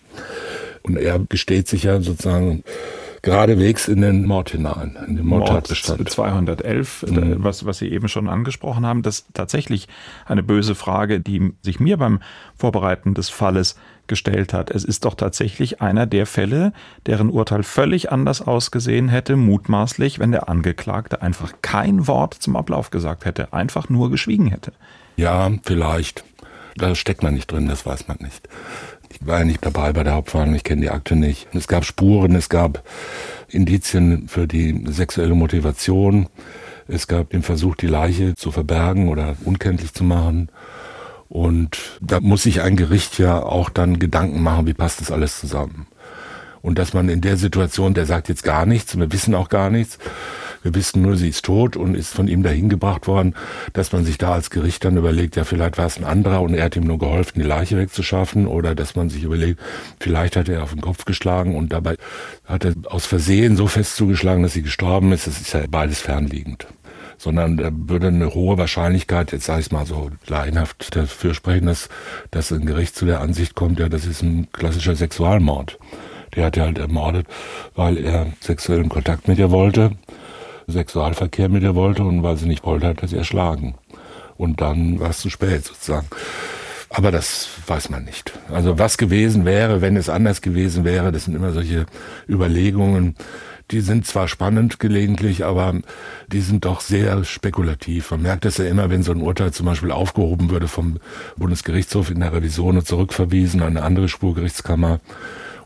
Und 0.83 0.97
er 0.97 1.19
gesteht 1.19 1.67
sich 1.67 1.83
ja 1.83 1.99
sozusagen 2.01 2.63
geradewegs 3.25 3.87
in 3.87 4.01
den 4.01 4.25
Mord 4.25 4.51
hinein, 4.51 4.97
in 5.07 5.17
den 5.17 5.25
Mordtatbestand. 5.25 5.99
Mord 5.99 6.09
211, 6.09 7.05
mhm. 7.09 7.43
was, 7.43 7.65
was 7.65 7.79
Sie 7.79 7.91
eben 7.91 8.07
schon 8.07 8.29
angesprochen 8.29 8.85
haben, 8.85 9.01
das 9.01 9.19
ist 9.19 9.27
tatsächlich 9.33 9.87
eine 10.25 10.43
böse 10.43 10.75
Frage, 10.75 11.19
die 11.19 11.51
sich 11.61 11.79
mir 11.79 11.97
beim 11.97 12.19
Vorbereiten 12.55 13.15
des 13.15 13.29
Falles 13.29 13.75
gestellt 14.07 14.53
hat. 14.53 14.69
Es 14.69 14.83
ist 14.83 15.05
doch 15.05 15.15
tatsächlich 15.15 15.81
einer 15.81 16.05
der 16.05 16.27
Fälle, 16.27 16.71
deren 17.07 17.29
Urteil 17.29 17.63
völlig 17.63 18.11
anders 18.11 18.41
ausgesehen 18.41 19.09
hätte, 19.09 19.35
mutmaßlich, 19.35 20.19
wenn 20.19 20.31
der 20.31 20.47
Angeklagte 20.47 21.23
einfach 21.23 21.53
kein 21.63 22.07
Wort 22.07 22.35
zum 22.35 22.55
Ablauf 22.55 22.91
gesagt 22.91 23.25
hätte, 23.25 23.51
einfach 23.53 23.89
nur 23.89 24.11
geschwiegen 24.11 24.47
hätte. 24.47 24.71
Ja, 25.17 25.49
vielleicht. 25.63 26.23
Da 26.75 26.93
steckt 26.93 27.23
man 27.23 27.33
nicht 27.33 27.51
drin, 27.51 27.67
das 27.67 27.85
weiß 27.85 28.07
man 28.07 28.17
nicht. 28.19 28.49
Ich 29.09 29.25
war 29.25 29.39
ja 29.39 29.45
nicht 29.45 29.65
dabei 29.65 29.93
bei 29.93 30.03
der 30.03 30.13
Hauptverhandlung, 30.13 30.57
ich 30.57 30.63
kenne 30.63 30.81
die 30.81 30.89
Akte 30.89 31.15
nicht. 31.15 31.47
Es 31.53 31.67
gab 31.67 31.85
Spuren, 31.85 32.35
es 32.35 32.49
gab 32.49 32.83
Indizien 33.47 34.27
für 34.27 34.47
die 34.47 34.83
sexuelle 34.87 35.35
Motivation. 35.35 36.27
Es 36.87 37.07
gab 37.07 37.29
den 37.29 37.41
Versuch, 37.41 37.75
die 37.75 37.87
Leiche 37.87 38.35
zu 38.35 38.51
verbergen 38.51 39.07
oder 39.07 39.35
unkenntlich 39.45 39.93
zu 39.93 40.03
machen. 40.03 40.49
Und 41.29 41.79
da 42.01 42.19
muss 42.19 42.43
sich 42.43 42.61
ein 42.61 42.75
Gericht 42.75 43.17
ja 43.17 43.41
auch 43.41 43.69
dann 43.69 43.97
Gedanken 43.97 44.43
machen, 44.43 44.67
wie 44.67 44.73
passt 44.73 45.01
das 45.01 45.11
alles 45.11 45.39
zusammen. 45.39 45.87
Und 46.61 46.77
dass 46.77 46.93
man 46.93 47.09
in 47.09 47.21
der 47.21 47.37
Situation, 47.37 47.93
der 47.93 48.05
sagt 48.05 48.27
jetzt 48.27 48.43
gar 48.43 48.65
nichts, 48.65 48.97
wir 48.97 49.11
wissen 49.11 49.33
auch 49.35 49.49
gar 49.49 49.69
nichts, 49.69 49.97
wir 50.65 50.73
wissen 50.73 51.03
nur, 51.03 51.15
sie 51.15 51.29
ist 51.29 51.45
tot 51.45 51.77
und 51.77 51.93
ist 51.93 52.11
von 52.11 52.27
ihm 52.27 52.41
dahin 52.41 52.69
gebracht 52.69 53.05
worden, 53.05 53.35
dass 53.73 53.91
man 53.91 54.03
sich 54.03 54.17
da 54.17 54.33
als 54.33 54.49
Gericht 54.49 54.83
dann 54.83 54.97
überlegt, 54.97 55.35
ja, 55.35 55.43
vielleicht 55.43 55.77
war 55.77 55.85
es 55.85 55.97
ein 55.97 56.03
anderer 56.03 56.41
und 56.41 56.55
er 56.55 56.63
hat 56.63 56.75
ihm 56.75 56.85
nur 56.85 56.97
geholfen, 56.97 57.39
die 57.39 57.47
Leiche 57.47 57.77
wegzuschaffen 57.77 58.47
oder 58.47 58.73
dass 58.73 58.95
man 58.95 59.11
sich 59.11 59.21
überlegt, 59.21 59.59
vielleicht 59.99 60.35
hat 60.35 60.49
er 60.49 60.63
auf 60.63 60.71
den 60.71 60.81
Kopf 60.81 61.05
geschlagen 61.05 61.55
und 61.55 61.71
dabei 61.71 61.97
hat 62.45 62.65
er 62.65 62.73
aus 62.85 63.05
Versehen 63.05 63.55
so 63.57 63.67
fest 63.67 63.95
zugeschlagen, 63.95 64.41
dass 64.41 64.53
sie 64.53 64.63
gestorben 64.63 65.11
ist. 65.11 65.27
Das 65.27 65.39
ist 65.39 65.53
ja 65.53 65.61
beides 65.69 66.01
fernliegend 66.01 66.65
sondern 67.17 67.55
da 67.55 67.69
würde 67.71 68.07
eine 68.07 68.33
hohe 68.33 68.57
Wahrscheinlichkeit, 68.57 69.31
jetzt 69.31 69.45
sage 69.45 69.61
ich 69.61 69.71
mal 69.71 69.85
so 69.85 70.11
laienhaft 70.27 70.93
dafür 70.97 71.33
sprechen, 71.33 71.67
dass, 71.67 71.87
dass 72.29 72.51
ein 72.51 72.65
Gericht 72.65 72.93
zu 72.93 73.05
der 73.05 73.21
Ansicht 73.21 73.55
kommt, 73.55 73.79
ja, 73.79 73.87
das 73.87 74.05
ist 74.05 74.21
ein 74.21 74.49
klassischer 74.51 74.97
Sexualmord. 74.97 75.79
Der 76.35 76.43
hat 76.43 76.57
ja 76.57 76.65
halt 76.65 76.77
ermordet, 76.77 77.27
weil 77.73 77.97
er 77.97 78.33
sexuellen 78.41 78.89
Kontakt 78.89 79.29
mit 79.29 79.39
ihr 79.39 79.49
wollte 79.49 79.91
Sexualverkehr 80.67 81.49
mit 81.49 81.63
ihr 81.63 81.75
wollte 81.75 82.03
und 82.03 82.23
weil 82.23 82.37
sie 82.37 82.47
nicht 82.47 82.63
wollte, 82.65 82.87
hat 82.87 83.01
er 83.01 83.07
sie 83.07 83.17
erschlagen. 83.17 83.75
Und 84.37 84.61
dann 84.61 84.99
war 84.99 85.11
es 85.11 85.19
zu 85.19 85.29
spät 85.29 85.65
sozusagen. 85.65 86.07
Aber 86.89 87.11
das 87.11 87.49
weiß 87.67 87.89
man 87.89 88.05
nicht. 88.05 88.33
Also 88.51 88.77
was 88.79 88.97
gewesen 88.97 89.45
wäre, 89.45 89.81
wenn 89.81 89.97
es 89.97 90.09
anders 90.09 90.41
gewesen 90.41 90.85
wäre, 90.85 91.11
das 91.11 91.25
sind 91.25 91.35
immer 91.35 91.51
solche 91.51 91.85
Überlegungen. 92.29 93.15
Die 93.71 93.81
sind 93.81 94.05
zwar 94.05 94.27
spannend 94.27 94.79
gelegentlich, 94.79 95.43
aber 95.43 95.73
die 96.31 96.41
sind 96.41 96.65
doch 96.65 96.81
sehr 96.81 97.23
spekulativ. 97.23 98.11
Man 98.11 98.21
merkt 98.21 98.45
es 98.45 98.57
ja 98.57 98.65
immer, 98.65 98.91
wenn 98.91 99.01
so 99.01 99.11
ein 99.11 99.21
Urteil 99.21 99.51
zum 99.51 99.65
Beispiel 99.65 99.91
aufgehoben 99.91 100.51
würde 100.51 100.67
vom 100.67 100.99
Bundesgerichtshof 101.35 102.11
in 102.11 102.19
der 102.19 102.31
Revision 102.31 102.77
und 102.77 102.87
zurückverwiesen 102.87 103.61
an 103.61 103.75
eine 103.75 103.83
andere 103.83 104.07
Spurgerichtskammer. 104.07 104.99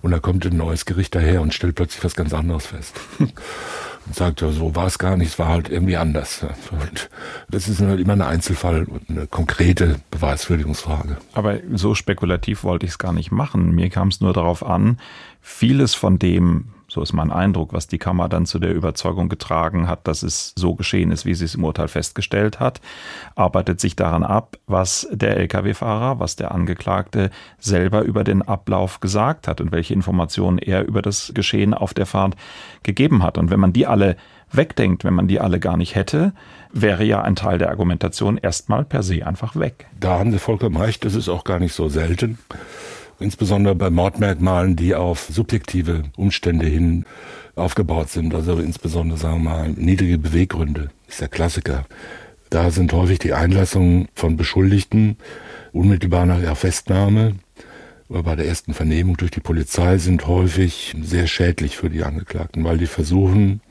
Und 0.01 0.11
da 0.11 0.19
kommt 0.19 0.45
ein 0.45 0.55
neues 0.55 0.85
Gericht 0.85 1.13
daher 1.13 1.41
und 1.41 1.53
stellt 1.53 1.75
plötzlich 1.75 2.03
was 2.05 2.15
ganz 2.15 2.33
anderes 2.33 2.67
fest. 2.67 2.95
Und 4.05 4.15
sagt, 4.15 4.41
ja, 4.41 4.49
so 4.51 4.75
war 4.75 4.87
es 4.87 4.97
gar 4.97 5.17
nicht, 5.17 5.29
es 5.29 5.39
war 5.39 5.47
halt 5.47 5.69
irgendwie 5.69 5.97
anders. 5.97 6.45
Und 6.71 7.09
das 7.49 7.67
ist 7.67 7.81
halt 7.81 7.99
immer 7.99 8.13
ein 8.13 8.21
Einzelfall 8.21 8.85
und 8.85 9.09
eine 9.09 9.27
konkrete 9.27 9.99
Beweiswürdigungsfrage. 10.11 11.17
Aber 11.33 11.59
so 11.73 11.95
spekulativ 11.95 12.63
wollte 12.63 12.85
ich 12.85 12.93
es 12.93 12.97
gar 12.97 13.13
nicht 13.13 13.31
machen. 13.31 13.75
Mir 13.75 13.89
kam 13.89 14.07
es 14.07 14.21
nur 14.21 14.33
darauf 14.33 14.65
an, 14.65 14.99
vieles 15.41 15.93
von 15.93 16.19
dem, 16.19 16.69
so 16.89 17.01
ist 17.01 17.13
mein 17.13 17.31
Eindruck, 17.31 17.71
was 17.71 17.87
die 17.87 17.99
Kammer 17.99 18.27
dann 18.27 18.45
zu 18.45 18.59
der 18.59 18.73
Überzeugung 18.73 19.29
getragen 19.29 19.87
hat, 19.87 20.07
dass 20.07 20.23
es 20.23 20.53
so 20.55 20.75
geschehen 20.75 21.11
ist, 21.11 21.25
wie 21.25 21.35
sie 21.35 21.45
es 21.45 21.55
im 21.55 21.63
Urteil 21.63 21.87
festgestellt 21.87 22.59
hat, 22.59 22.81
arbeitet 23.35 23.79
sich 23.79 23.95
daran 23.95 24.23
ab, 24.23 24.57
was 24.65 25.07
der 25.11 25.37
Lkw-Fahrer, 25.37 26.19
was 26.19 26.35
der 26.35 26.51
Angeklagte 26.51 27.29
selber 27.59 28.01
über 28.01 28.23
den 28.23 28.41
Ablauf 28.41 28.99
gesagt 28.99 29.47
hat 29.47 29.61
und 29.61 29.71
welche 29.71 29.93
Informationen 29.93 30.57
er 30.57 30.85
über 30.85 31.01
das 31.01 31.31
Geschehen 31.35 31.73
auf 31.73 31.93
der 31.93 32.07
Fahrt 32.07 32.35
gegeben 32.83 33.23
hat. 33.23 33.37
Und 33.37 33.51
wenn 33.51 33.59
man 33.59 33.71
die 33.71 33.85
alle 33.85 34.17
wegdenkt, 34.51 35.03
wenn 35.03 35.13
man 35.13 35.27
die 35.27 35.39
alle 35.39 35.59
gar 35.59 35.77
nicht 35.77 35.93
hätte, 35.93 36.33
wäre 36.73 37.03
ja 37.03 37.21
ein 37.21 37.35
Teil 37.35 37.59
der 37.59 37.69
Argumentation 37.69 38.37
erstmal 38.37 38.83
per 38.83 39.03
se 39.03 39.25
einfach 39.25 39.55
weg. 39.55 39.85
Da 39.99 40.17
haben 40.17 40.31
Sie 40.31 40.39
vollkommen 40.39 40.77
recht, 40.77 41.05
das 41.05 41.13
ist 41.13 41.29
auch 41.29 41.43
gar 41.43 41.59
nicht 41.59 41.73
so 41.73 41.87
selten 41.87 42.39
insbesondere 43.19 43.75
bei 43.75 43.89
Mordmerkmalen, 43.89 44.75
die 44.75 44.95
auf 44.95 45.27
subjektive 45.29 46.03
Umstände 46.15 46.65
hin 46.65 47.05
aufgebaut 47.55 48.09
sind, 48.09 48.33
also 48.33 48.57
insbesondere 48.57 49.17
sagen 49.17 49.43
wir 49.43 49.49
mal 49.49 49.69
niedrige 49.69 50.17
Beweggründe, 50.17 50.89
ist 51.07 51.21
der 51.21 51.27
Klassiker. 51.27 51.85
Da 52.49 52.71
sind 52.71 52.93
häufig 52.93 53.19
die 53.19 53.33
Einlassungen 53.33 54.07
von 54.15 54.37
Beschuldigten 54.37 55.17
unmittelbar 55.71 56.25
nach 56.25 56.41
ihrer 56.41 56.55
Festnahme 56.55 57.35
oder 58.07 58.23
bei 58.23 58.35
der 58.35 58.47
ersten 58.47 58.73
Vernehmung 58.73 59.17
durch 59.17 59.31
die 59.31 59.39
Polizei 59.39 59.99
sind 59.99 60.25
häufig 60.25 60.95
sehr 61.01 61.27
schädlich 61.27 61.77
für 61.77 61.91
die 61.91 62.03
Angeklagten, 62.03 62.63
weil 62.63 62.79
die 62.79 62.87
versuchen, 62.87 63.61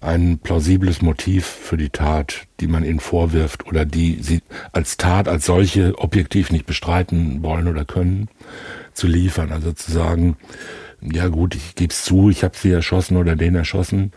ein 0.00 0.38
plausibles 0.38 1.02
Motiv 1.02 1.46
für 1.46 1.76
die 1.76 1.90
Tat, 1.90 2.46
die 2.60 2.66
man 2.66 2.84
ihnen 2.84 3.00
vorwirft 3.00 3.66
oder 3.66 3.84
die 3.84 4.18
sie 4.22 4.40
als 4.72 4.96
Tat 4.96 5.28
als 5.28 5.44
solche 5.44 5.98
objektiv 5.98 6.50
nicht 6.50 6.66
bestreiten 6.66 7.42
wollen 7.42 7.68
oder 7.68 7.84
können, 7.84 8.28
zu 8.94 9.06
liefern. 9.06 9.52
Also 9.52 9.72
zu 9.72 9.92
sagen, 9.92 10.36
ja 11.02 11.28
gut, 11.28 11.54
ich 11.54 11.74
gebe 11.74 11.92
es 11.92 12.04
zu, 12.04 12.30
ich 12.30 12.44
habe 12.44 12.56
sie 12.56 12.70
erschossen 12.70 13.16
oder 13.18 13.36
den 13.36 13.54
erschossen, 13.54 14.12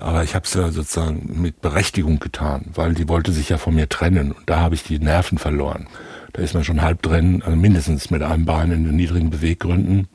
aber 0.00 0.24
ich 0.24 0.34
habe 0.34 0.44
es 0.44 0.54
ja 0.54 0.70
sozusagen 0.70 1.40
mit 1.40 1.60
Berechtigung 1.60 2.18
getan, 2.18 2.66
weil 2.74 2.94
die 2.94 3.08
wollte 3.08 3.30
sich 3.30 3.48
ja 3.48 3.58
von 3.58 3.74
mir 3.74 3.88
trennen 3.88 4.32
und 4.32 4.50
da 4.50 4.58
habe 4.58 4.74
ich 4.74 4.82
die 4.82 4.98
Nerven 4.98 5.38
verloren. 5.38 5.86
Da 6.32 6.42
ist 6.42 6.54
man 6.54 6.64
schon 6.64 6.82
halb 6.82 7.02
drin, 7.02 7.42
also 7.44 7.56
mindestens 7.56 8.10
mit 8.10 8.22
einem 8.22 8.44
Bein 8.44 8.72
in 8.72 8.84
den 8.84 8.96
niedrigen 8.96 9.30
Beweggründen 9.30 10.08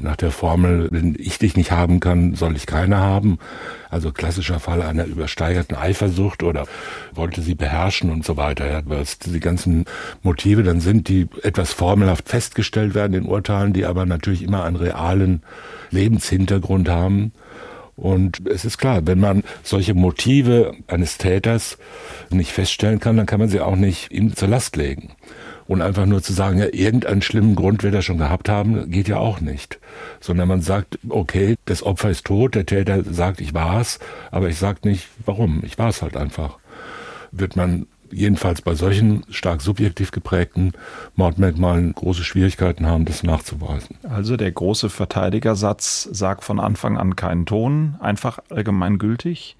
nach 0.00 0.16
der 0.16 0.30
Formel, 0.30 0.88
wenn 0.90 1.16
ich 1.18 1.38
dich 1.38 1.56
nicht 1.56 1.70
haben 1.70 2.00
kann, 2.00 2.34
soll 2.34 2.56
ich 2.56 2.66
keine 2.66 2.98
haben. 2.98 3.38
Also 3.90 4.12
klassischer 4.12 4.60
Fall 4.60 4.82
einer 4.82 5.04
übersteigerten 5.04 5.76
Eifersucht 5.76 6.42
oder 6.42 6.66
wollte 7.14 7.42
sie 7.42 7.54
beherrschen 7.54 8.10
und 8.10 8.24
so 8.24 8.36
weiter. 8.36 8.70
Ja, 8.70 8.82
es 9.00 9.18
die 9.18 9.40
ganzen 9.40 9.84
Motive 10.22 10.62
dann 10.62 10.80
sind, 10.80 11.08
die 11.08 11.28
etwas 11.42 11.72
formelhaft 11.72 12.28
festgestellt 12.28 12.94
werden 12.94 13.14
in 13.14 13.26
Urteilen, 13.26 13.72
die 13.72 13.84
aber 13.84 14.06
natürlich 14.06 14.42
immer 14.42 14.64
einen 14.64 14.76
realen 14.76 15.42
Lebenshintergrund 15.90 16.88
haben. 16.88 17.32
Und 17.96 18.48
es 18.48 18.64
ist 18.64 18.78
klar, 18.78 19.06
wenn 19.06 19.20
man 19.20 19.42
solche 19.62 19.92
Motive 19.92 20.74
eines 20.86 21.18
Täters 21.18 21.76
nicht 22.30 22.50
feststellen 22.50 22.98
kann, 22.98 23.18
dann 23.18 23.26
kann 23.26 23.40
man 23.40 23.50
sie 23.50 23.60
auch 23.60 23.76
nicht 23.76 24.10
ihm 24.10 24.34
zur 24.34 24.48
Last 24.48 24.76
legen. 24.76 25.10
Und 25.70 25.82
einfach 25.82 26.04
nur 26.04 26.20
zu 26.20 26.32
sagen, 26.32 26.58
ja, 26.58 26.66
irgendeinen 26.72 27.22
schlimmen 27.22 27.54
Grund 27.54 27.84
wird 27.84 27.94
er 27.94 28.02
schon 28.02 28.18
gehabt 28.18 28.48
haben, 28.48 28.90
geht 28.90 29.06
ja 29.06 29.18
auch 29.18 29.40
nicht. 29.40 29.78
Sondern 30.18 30.48
man 30.48 30.62
sagt, 30.62 30.98
okay, 31.08 31.54
das 31.64 31.84
Opfer 31.84 32.10
ist 32.10 32.26
tot, 32.26 32.56
der 32.56 32.66
Täter 32.66 33.04
sagt, 33.04 33.40
ich 33.40 33.54
war's, 33.54 34.00
aber 34.32 34.48
ich 34.48 34.58
sag 34.58 34.84
nicht, 34.84 35.06
warum, 35.24 35.62
ich 35.64 35.78
war's 35.78 36.02
halt 36.02 36.16
einfach. 36.16 36.58
Wird 37.30 37.54
man 37.54 37.86
jedenfalls 38.10 38.62
bei 38.62 38.74
solchen 38.74 39.22
stark 39.30 39.62
subjektiv 39.62 40.10
geprägten 40.10 40.72
Mordmerkmalen 41.14 41.94
große 41.94 42.24
Schwierigkeiten 42.24 42.86
haben, 42.86 43.04
das 43.04 43.22
nachzuweisen. 43.22 43.96
Also 44.02 44.36
der 44.36 44.50
große 44.50 44.90
Verteidigersatz 44.90 46.08
sagt 46.10 46.42
von 46.42 46.58
Anfang 46.58 46.98
an 46.98 47.14
keinen 47.14 47.46
Ton, 47.46 47.94
einfach 48.00 48.40
allgemeingültig. 48.50 49.56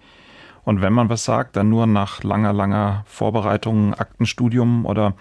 Und 0.64 0.82
wenn 0.82 0.92
man 0.92 1.08
was 1.08 1.24
sagt, 1.24 1.54
dann 1.54 1.68
nur 1.68 1.86
nach 1.86 2.24
langer, 2.24 2.52
langer 2.52 3.04
Vorbereitung, 3.06 3.94
Aktenstudium 3.94 4.86
oder 4.86 5.14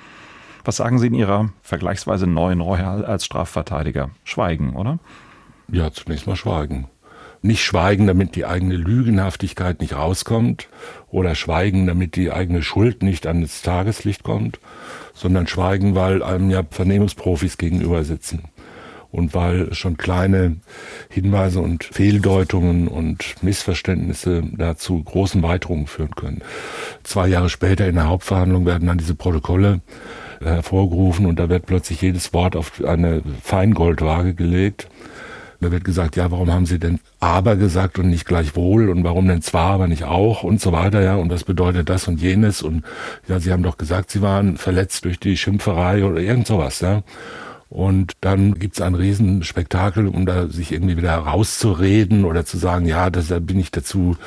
was 0.69 0.75
sagen 0.75 0.99
Sie 0.99 1.07
in 1.07 1.15
Ihrer 1.15 1.49
vergleichsweise 1.63 2.27
neuen 2.27 2.61
Rolle 2.61 2.85
als 3.07 3.25
Strafverteidiger? 3.25 4.11
Schweigen, 4.23 4.75
oder? 4.75 4.99
Ja, 5.67 5.91
zunächst 5.91 6.27
mal 6.27 6.35
schweigen. 6.35 6.87
Nicht 7.41 7.63
schweigen, 7.63 8.05
damit 8.05 8.35
die 8.35 8.45
eigene 8.45 8.75
Lügenhaftigkeit 8.75 9.81
nicht 9.81 9.95
rauskommt 9.95 10.69
oder 11.09 11.33
schweigen, 11.33 11.87
damit 11.87 12.15
die 12.15 12.31
eigene 12.31 12.61
Schuld 12.61 13.01
nicht 13.01 13.25
ans 13.25 13.63
Tageslicht 13.63 14.21
kommt, 14.21 14.59
sondern 15.15 15.47
schweigen, 15.47 15.95
weil 15.95 16.21
einem 16.21 16.51
ja 16.51 16.61
Vernehmungsprofis 16.69 17.57
gegenüber 17.57 18.03
sitzen 18.03 18.43
und 19.09 19.33
weil 19.33 19.73
schon 19.73 19.97
kleine 19.97 20.57
Hinweise 21.09 21.61
und 21.61 21.83
Fehldeutungen 21.83 22.87
und 22.87 23.41
Missverständnisse 23.41 24.43
dazu 24.55 25.03
großen 25.03 25.41
Weiterungen 25.41 25.87
führen 25.87 26.13
können. 26.13 26.43
Zwei 27.01 27.27
Jahre 27.27 27.49
später 27.49 27.87
in 27.87 27.95
der 27.95 28.07
Hauptverhandlung 28.07 28.67
werden 28.67 28.87
dann 28.87 28.99
diese 28.99 29.15
Protokolle 29.15 29.81
hervorgerufen 30.41 31.25
und 31.25 31.39
da 31.39 31.49
wird 31.49 31.65
plötzlich 31.65 32.01
jedes 32.01 32.33
Wort 32.33 32.55
auf 32.55 32.83
eine 32.83 33.21
Feingoldwaage 33.43 34.33
gelegt. 34.33 34.87
Da 35.61 35.71
wird 35.73 35.83
gesagt, 35.83 36.15
ja, 36.15 36.31
warum 36.31 36.53
haben 36.53 36.65
Sie 36.65 36.79
denn 36.79 36.99
aber 37.19 37.57
gesagt 37.57 37.99
und 37.99 38.09
nicht 38.09 38.25
gleichwohl 38.25 38.89
und 38.89 39.03
warum 39.03 39.27
denn 39.27 39.41
zwar, 39.41 39.71
aber 39.73 39.87
nicht 39.87 40.05
auch 40.05 40.43
und 40.43 40.61
so 40.61 40.71
weiter, 40.71 41.01
ja, 41.01 41.15
und 41.15 41.29
was 41.29 41.43
bedeutet 41.43 41.89
das 41.89 42.07
und 42.07 42.21
jenes 42.21 42.61
und 42.61 42.85
ja, 43.27 43.41
Sie 43.41 43.51
haben 43.51 43.63
doch 43.63 43.77
gesagt, 43.77 44.09
Sie 44.09 44.21
waren 44.21 44.55
verletzt 44.55 45.03
durch 45.03 45.19
die 45.19 45.35
Schimpferei 45.35 46.05
oder 46.05 46.21
irgend 46.21 46.47
sowas, 46.47 46.79
ja. 46.79 47.03
Und 47.69 48.13
dann 48.21 48.55
gibt's 48.55 48.81
ein 48.81 48.95
Riesenspektakel, 48.95 50.07
um 50.07 50.25
da 50.25 50.47
sich 50.47 50.71
irgendwie 50.71 50.97
wieder 50.97 51.13
rauszureden 51.13 52.25
oder 52.25 52.43
zu 52.43 52.57
sagen, 52.57 52.87
ja, 52.87 53.11
das, 53.11 53.27
da 53.27 53.37
bin 53.37 53.59
ich 53.59 53.69
dazu 53.69 54.17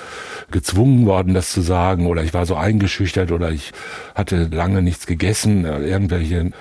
gezwungen 0.53 1.07
worden, 1.07 1.35
das 1.35 1.51
zu 1.51 1.61
sagen, 1.61 2.07
oder 2.07 2.23
ich 2.23 2.35
war 2.35 2.47
so 2.47 2.55
eingeschüchtert 2.55 3.33
oder 3.33 3.51
ich 3.51 3.73
hatte 4.15 4.45
lange 4.45 4.81
nichts 4.81 5.07
gegessen, 5.07 5.65
äh, 5.65 5.81
irgendwelche 5.81 6.53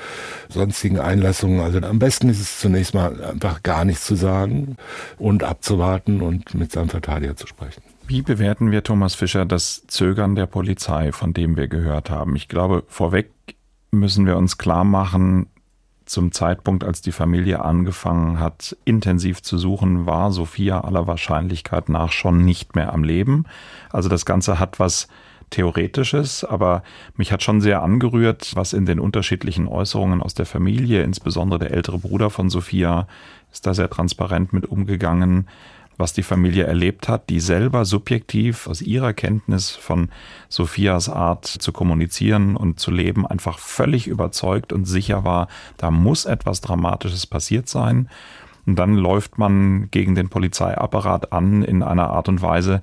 sonstigen 0.50 1.00
Einlassungen. 1.00 1.60
Also 1.60 1.80
am 1.82 2.00
besten 2.00 2.30
ist 2.30 2.42
es 2.42 2.60
zunächst 2.60 2.96
mal 2.96 3.24
einfach 3.24 3.62
gar 3.62 3.86
nichts 3.86 4.06
zu 4.06 4.16
sagen 4.16 4.76
und 5.20 5.44
abzuwarten 5.44 6.22
und 6.22 6.56
mit 6.56 6.72
seinem 6.72 6.90
Verteidiger 6.90 7.36
zu 7.36 7.46
sprechen. 7.46 7.84
Wie 8.08 8.24
bewerten 8.24 8.72
wir, 8.72 8.84
Thomas 8.84 9.14
Fischer, 9.14 9.46
das 9.46 9.84
Zögern 9.86 10.34
der 10.34 10.48
Polizei, 10.48 11.12
von 11.12 11.34
dem 11.34 11.58
wir 11.58 11.68
gehört 11.68 12.10
haben? 12.10 12.36
Ich 12.36 12.48
glaube, 12.48 12.84
vorweg 12.88 13.30
müssen 13.92 14.26
wir 14.26 14.36
uns 14.36 14.58
klar 14.58 14.84
machen, 14.84 15.46
zum 16.12 16.32
Zeitpunkt, 16.32 16.84
als 16.84 17.02
die 17.02 17.12
Familie 17.12 17.64
angefangen 17.64 18.40
hat, 18.40 18.76
intensiv 18.84 19.42
zu 19.42 19.58
suchen, 19.58 20.06
war 20.06 20.32
Sophia 20.32 20.82
aller 20.82 21.08
Wahrscheinlichkeit 21.08 21.90
nach 21.90 22.12
schon 22.12 22.44
nicht 22.44 22.76
mehr 22.76 22.94
am 22.94 23.04
Leben. 23.04 23.46
Also 23.90 24.10
das 24.10 24.26
Ganze 24.26 24.60
hat 24.60 24.80
was 24.80 25.08
Theoretisches, 25.52 26.46
aber 26.46 26.82
mich 27.16 27.32
hat 27.32 27.44
schon 27.44 27.60
sehr 27.60 27.84
angerührt, 27.84 28.56
was 28.56 28.72
in 28.72 28.86
den 28.86 29.00
unterschiedlichen 29.00 29.68
Äußerungen 29.68 30.22
aus 30.22 30.34
der 30.34 30.46
Familie, 30.46 31.04
insbesondere 31.04 31.60
der 31.60 31.72
ältere 31.72 32.00
Bruder 32.00 32.30
von 32.30 32.50
Sophia, 32.50 33.08
ist 33.52 33.66
da 33.66 33.74
sehr 33.74 33.90
transparent 33.90 34.54
mit 34.54 34.66
umgegangen, 34.66 35.48
was 35.98 36.14
die 36.14 36.24
Familie 36.24 36.66
erlebt 36.66 37.08
hat, 37.08 37.30
die 37.30 37.40
selber 37.40 37.86
subjektiv 37.86 38.68
aus 38.68 38.82
ihrer 38.82 39.14
Kenntnis 39.14 39.70
von 39.70 40.10
Sophias 40.50 41.10
Art 41.10 41.46
zu 41.46 41.72
kommunizieren 41.72 42.56
und 42.56 42.80
zu 42.80 42.92
leben 42.92 43.28
einfach 43.28 43.60
völlig 43.60 44.08
überzeugt 44.08 44.74
und 44.74 44.86
sicher 44.86 45.24
war, 45.24 45.48
da 45.78 45.92
muss 45.92 46.26
etwas 46.26 46.62
Dramatisches 46.62 47.28
passiert 47.28 47.70
sein. 47.70 48.10
Und 48.66 48.78
dann 48.78 48.96
läuft 48.96 49.38
man 49.38 49.90
gegen 49.92 50.16
den 50.16 50.30
Polizeiapparat 50.30 51.34
an 51.34 51.64
in 51.64 51.84
einer 51.84 52.10
Art 52.12 52.30
und 52.30 52.42
Weise, 52.42 52.82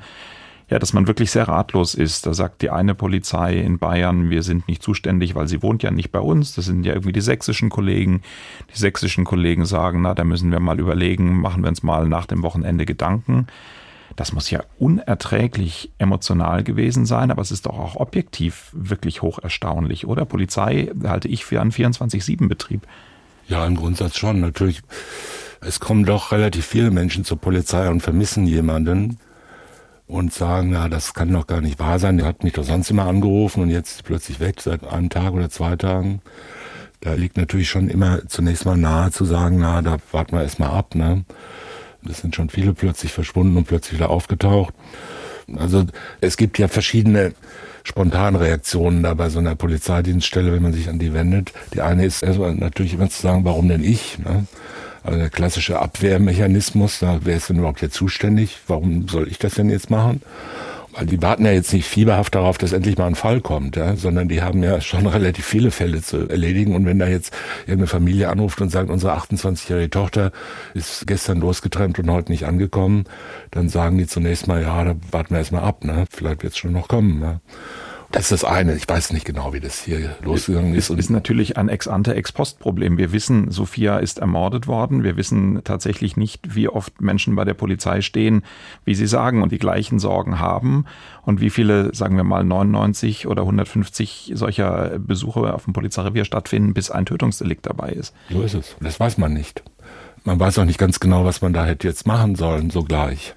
ja, 0.71 0.79
dass 0.79 0.93
man 0.93 1.07
wirklich 1.07 1.31
sehr 1.31 1.49
ratlos 1.49 1.95
ist. 1.95 2.27
Da 2.27 2.35
sagt 2.35 2.61
die 2.61 2.71
eine 2.71 2.95
Polizei 2.95 3.57
in 3.57 3.79
Bayern, 3.79 4.29
wir 4.29 4.43
sind 4.43 4.69
nicht 4.69 4.83
zuständig, 4.83 5.35
weil 5.35 5.49
sie 5.49 5.63
wohnt 5.63 5.83
ja 5.83 5.91
nicht 5.91 6.13
bei 6.13 6.21
uns. 6.21 6.55
Das 6.55 6.67
sind 6.67 6.85
ja 6.85 6.93
irgendwie 6.93 7.13
die 7.13 7.23
sächsischen 7.23 7.71
Kollegen. 7.71 8.23
Die 8.75 8.79
sächsischen 8.79 9.25
Kollegen 9.25 9.65
sagen, 9.65 10.03
na, 10.03 10.15
da 10.15 10.25
müssen 10.25 10.53
wir 10.53 10.61
mal 10.61 10.79
überlegen, 10.79 11.41
machen 11.41 11.63
wir 11.63 11.69
uns 11.69 11.83
mal 11.83 12.07
nach 12.07 12.27
dem 12.27 12.43
Wochenende 12.43 12.85
Gedanken. 12.85 13.47
Das 14.15 14.33
muss 14.33 14.51
ja 14.51 14.61
unerträglich 14.79 15.91
emotional 15.99 16.65
gewesen 16.65 17.07
sein, 17.07 17.31
aber 17.31 17.41
es 17.41 17.51
ist 17.51 17.67
doch 17.67 17.79
auch 17.79 17.97
objektiv 17.97 18.71
wirklich 18.73 19.23
hoch 19.23 19.39
erstaunlich, 19.39 20.07
oder? 20.07 20.25
Polizei 20.25 20.91
halte 21.05 21.29
ich 21.29 21.45
für 21.45 21.61
einen 21.61 21.71
24-7-Betrieb. 21.71 22.83
Ja, 23.47 23.65
im 23.65 23.77
Grundsatz 23.77 24.19
schon. 24.19 24.41
Natürlich, 24.41 24.83
es 25.61 25.81
kommen 25.81 26.05
doch 26.05 26.33
relativ 26.33 26.67
viele 26.67 26.91
Menschen 26.91 27.25
zur 27.25 27.39
Polizei 27.39 27.89
und 27.89 28.01
vermissen 28.01 28.47
jemanden 28.47 29.19
und 30.09 30.33
sagen, 30.33 30.73
ja, 30.73 30.89
das 30.89 31.15
kann 31.15 31.33
doch 31.33 31.47
gar 31.47 31.61
nicht 31.61 31.79
wahr 31.79 31.99
sein. 31.99 32.17
Der 32.17 32.27
hat 32.27 32.43
mich 32.43 32.55
doch 32.55 32.65
sonst 32.65 32.91
immer 32.91 33.07
angerufen 33.07 33.63
und 33.63 33.71
jetzt 33.71 34.05
plötzlich 34.05 34.41
weg 34.41 34.61
seit 34.61 34.85
einem 34.85 35.11
Tag 35.11 35.35
oder 35.35 35.51
zwei 35.51 35.77
Tagen. 35.77 36.21
Da 37.01 37.13
liegt 37.13 37.37
natürlich 37.37 37.69
schon 37.69 37.89
immer 37.89 38.27
zunächst 38.27 38.65
mal 38.65 38.77
nahe 38.77 39.13
zu 39.13 39.25
sagen, 39.25 39.59
na, 39.61 39.83
da 39.83 39.99
warten 40.11 40.33
wir 40.33 40.43
erstmal 40.43 40.71
ab, 40.71 40.95
ne? 40.95 41.25
Das 42.03 42.19
sind 42.19 42.35
schon 42.35 42.49
viele 42.49 42.75
plötzlich 42.75 43.13
verschwunden 43.13 43.57
und 43.57 43.67
plötzlich 43.67 44.01
wieder 44.01 44.11
aufgetaucht. 44.11 44.73
Also 45.57 45.85
es 46.21 46.37
gibt 46.37 46.59
ja 46.59 46.69
verschiedene 46.69 47.33
Spontanreaktionen 47.85 49.03
da 49.03 49.15
bei 49.15 49.29
so 49.29 49.39
einer 49.39 49.57
Polizeidienststelle, 49.57 50.53
wenn 50.53 50.63
man 50.63 50.73
sich 50.73 50.89
an 50.89 50.99
die 50.99 51.13
wendet. 51.13 51.53
Die 51.75 51.81
eine 51.81 52.05
ist 52.05 52.23
erstmal 52.23 52.55
natürlich 52.55 52.95
immer 52.95 53.11
zu 53.11 53.21
sagen, 53.21 53.45
warum 53.45 53.69
denn 53.69 53.85
ich? 53.85 54.19
Ne? 54.19 54.47
Also 55.09 55.21
der 55.21 55.31
klassische 55.31 55.79
Abwehrmechanismus, 55.79 56.99
da, 56.99 57.21
wer 57.23 57.39
ist 57.39 57.49
denn 57.49 57.57
überhaupt 57.57 57.81
hier 57.81 57.91
zuständig? 57.91 58.59
Warum 58.67 59.09
soll 59.09 59.27
ich 59.29 59.39
das 59.39 59.55
denn 59.55 59.71
jetzt 59.71 59.89
machen? 59.89 60.21
Weil 60.93 61.07
die 61.07 61.23
warten 61.23 61.47
ja 61.47 61.53
jetzt 61.53 61.73
nicht 61.73 61.87
fieberhaft 61.87 62.35
darauf, 62.35 62.59
dass 62.59 62.75
endlich 62.75 62.99
mal 62.99 63.07
ein 63.07 63.15
Fall 63.15 63.41
kommt, 63.41 63.77
ja, 63.77 63.97
sondern 63.97 64.29
die 64.29 64.43
haben 64.43 64.63
ja 64.63 64.83
schon 64.83 65.07
relativ 65.07 65.47
viele 65.47 65.71
Fälle 65.71 66.03
zu 66.03 66.29
erledigen. 66.29 66.75
Und 66.77 66.85
wenn 66.85 66.99
da 66.99 67.09
jetzt 67.09 67.33
irgendeine 67.63 67.87
Familie 67.87 68.29
anruft 68.29 68.61
und 68.61 68.69
sagt, 68.69 68.91
unsere 68.91 69.17
28-jährige 69.17 69.89
Tochter 69.89 70.31
ist 70.75 71.07
gestern 71.07 71.41
losgetrennt 71.41 71.99
und 71.99 72.11
heute 72.11 72.31
nicht 72.31 72.45
angekommen, 72.45 73.05
dann 73.51 73.71
sagen 73.71 73.97
die 73.97 74.07
zunächst 74.07 74.47
mal, 74.47 74.61
ja, 74.61 74.85
da 74.85 74.95
warten 75.11 75.31
wir 75.31 75.39
erstmal 75.39 75.65
ab, 75.65 75.85
ne? 75.85 76.05
Vielleicht 76.11 76.43
wird 76.43 76.53
es 76.53 76.59
schon 76.59 76.75
noch 76.75 76.89
kommen. 76.89 77.19
Ne? 77.19 77.41
Das 78.11 78.33
ist 78.33 78.43
das 78.43 78.45
eine. 78.45 78.75
Ich 78.75 78.89
weiß 78.89 79.13
nicht 79.13 79.27
genau, 79.27 79.53
wie 79.53 79.61
das 79.61 79.83
hier 79.83 80.17
losgegangen 80.23 80.75
ist. 80.75 80.89
Es 80.89 80.99
ist 80.99 81.11
natürlich 81.11 81.59
ein 81.59 81.69
ex-ante, 81.69 82.15
ex-post-Problem. 82.15 82.97
Wir 82.97 83.13
wissen, 83.13 83.51
Sophia 83.51 83.99
ist 83.99 84.19
ermordet 84.19 84.67
worden. 84.67 85.05
Wir 85.05 85.19
wissen 85.19 85.61
tatsächlich 85.63 86.17
nicht, 86.17 86.55
wie 86.55 86.69
oft 86.69 87.03
Menschen 87.03 87.37
bei 87.37 87.45
der 87.45 87.53
Polizei 87.53 88.01
stehen, 88.01 88.45
wie 88.87 88.95
sie 88.95 89.07
sagen 89.07 89.43
und 89.43 89.53
die 89.53 89.59
gleichen 89.59 89.99
Sorgen 89.99 90.39
haben 90.39 90.87
und 91.23 91.43
wie 91.43 91.51
viele, 91.51 91.95
sagen 91.95 92.17
wir 92.17 92.25
mal, 92.25 92.45
99 92.45 93.27
oder 93.27 93.43
150 93.43 94.33
solcher 94.35 94.99
Besuche 94.99 95.53
auf 95.53 95.65
dem 95.65 95.75
Polizeirevier 95.75 96.25
stattfinden, 96.25 96.73
bis 96.73 96.91
ein 96.91 97.05
Tötungsdelikt 97.05 97.67
dabei 97.67 97.91
ist. 97.91 98.15
So 98.31 98.41
ist 98.41 98.55
es. 98.55 98.75
Das 98.81 98.99
weiß 98.99 99.19
man 99.19 99.35
nicht. 99.35 99.63
Man 100.25 100.41
weiß 100.41 100.59
auch 100.59 100.65
nicht 100.65 100.79
ganz 100.79 100.99
genau, 100.99 101.27
was 101.27 101.43
man 101.43 101.53
da 101.53 101.67
hätte 101.67 101.87
jetzt 101.87 102.07
machen 102.07 102.37
sollen, 102.37 102.71
sogleich 102.71 103.35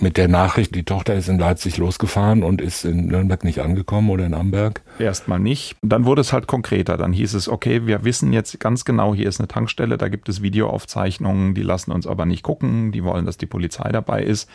mit 0.00 0.16
der 0.16 0.28
Nachricht, 0.28 0.74
die 0.74 0.84
Tochter 0.84 1.14
ist 1.14 1.28
in 1.28 1.38
Leipzig 1.38 1.76
losgefahren 1.76 2.42
und 2.42 2.60
ist 2.60 2.84
in 2.84 3.06
Nürnberg 3.06 3.44
nicht 3.44 3.60
angekommen 3.60 4.10
oder 4.10 4.26
in 4.26 4.34
Amberg? 4.34 4.82
Erstmal 4.98 5.38
nicht. 5.38 5.76
Dann 5.82 6.04
wurde 6.04 6.20
es 6.20 6.32
halt 6.32 6.46
konkreter. 6.46 6.96
Dann 6.96 7.12
hieß 7.12 7.34
es, 7.34 7.48
okay, 7.48 7.86
wir 7.86 8.04
wissen 8.04 8.32
jetzt 8.32 8.58
ganz 8.60 8.84
genau, 8.84 9.14
hier 9.14 9.28
ist 9.28 9.40
eine 9.40 9.48
Tankstelle, 9.48 9.98
da 9.98 10.08
gibt 10.08 10.28
es 10.28 10.42
Videoaufzeichnungen, 10.42 11.54
die 11.54 11.62
lassen 11.62 11.92
uns 11.92 12.06
aber 12.06 12.26
nicht 12.26 12.42
gucken, 12.42 12.92
die 12.92 13.04
wollen, 13.04 13.26
dass 13.26 13.38
die 13.38 13.46
Polizei 13.46 13.90
dabei 13.90 14.22
ist. 14.22 14.48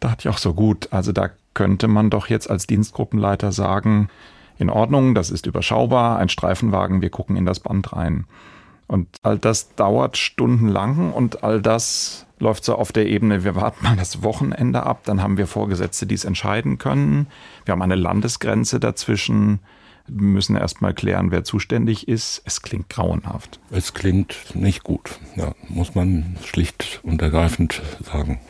Da 0.00 0.10
hatte 0.10 0.28
ich 0.28 0.34
auch 0.34 0.38
so 0.38 0.54
gut. 0.54 0.88
Also 0.92 1.12
da 1.12 1.30
könnte 1.54 1.88
man 1.88 2.10
doch 2.10 2.28
jetzt 2.28 2.48
als 2.50 2.66
Dienstgruppenleiter 2.66 3.52
sagen, 3.52 4.08
in 4.58 4.70
Ordnung, 4.70 5.14
das 5.14 5.30
ist 5.30 5.46
überschaubar, 5.46 6.18
ein 6.18 6.28
Streifenwagen, 6.28 7.00
wir 7.00 7.10
gucken 7.10 7.36
in 7.36 7.46
das 7.46 7.60
Band 7.60 7.92
rein. 7.92 8.26
Und 8.88 9.08
all 9.22 9.38
das 9.38 9.74
dauert 9.76 10.16
stundenlang 10.16 11.12
und 11.12 11.44
all 11.44 11.60
das 11.60 12.26
läuft 12.38 12.64
so 12.64 12.74
auf 12.74 12.90
der 12.90 13.06
Ebene, 13.06 13.44
wir 13.44 13.54
warten 13.54 13.84
mal 13.84 13.96
das 13.96 14.22
Wochenende 14.22 14.82
ab, 14.84 15.02
dann 15.04 15.22
haben 15.22 15.36
wir 15.36 15.46
Vorgesetzte, 15.46 16.06
die 16.06 16.14
es 16.14 16.24
entscheiden 16.24 16.78
können. 16.78 17.26
Wir 17.64 17.72
haben 17.72 17.82
eine 17.82 17.96
Landesgrenze 17.96 18.80
dazwischen. 18.80 19.60
Wir 20.06 20.22
müssen 20.22 20.56
erst 20.56 20.80
mal 20.80 20.94
klären, 20.94 21.30
wer 21.30 21.44
zuständig 21.44 22.08
ist. 22.08 22.40
Es 22.46 22.62
klingt 22.62 22.88
grauenhaft. 22.88 23.60
Es 23.70 23.92
klingt 23.92 24.54
nicht 24.54 24.84
gut, 24.84 25.18
ja, 25.36 25.52
muss 25.68 25.94
man 25.94 26.36
schlicht 26.44 27.00
und 27.02 27.20
ergreifend 27.20 27.82
sagen. 28.02 28.40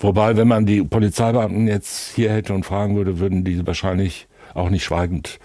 Wobei, 0.00 0.36
wenn 0.36 0.48
man 0.48 0.66
die 0.66 0.82
Polizeibeamten 0.82 1.68
jetzt 1.68 2.14
hier 2.14 2.32
hätte 2.32 2.54
und 2.54 2.64
fragen 2.64 2.96
würde, 2.96 3.20
würden 3.20 3.44
die 3.44 3.64
wahrscheinlich 3.66 4.26
auch 4.54 4.70
nicht 4.70 4.84
schweigend 4.84 5.38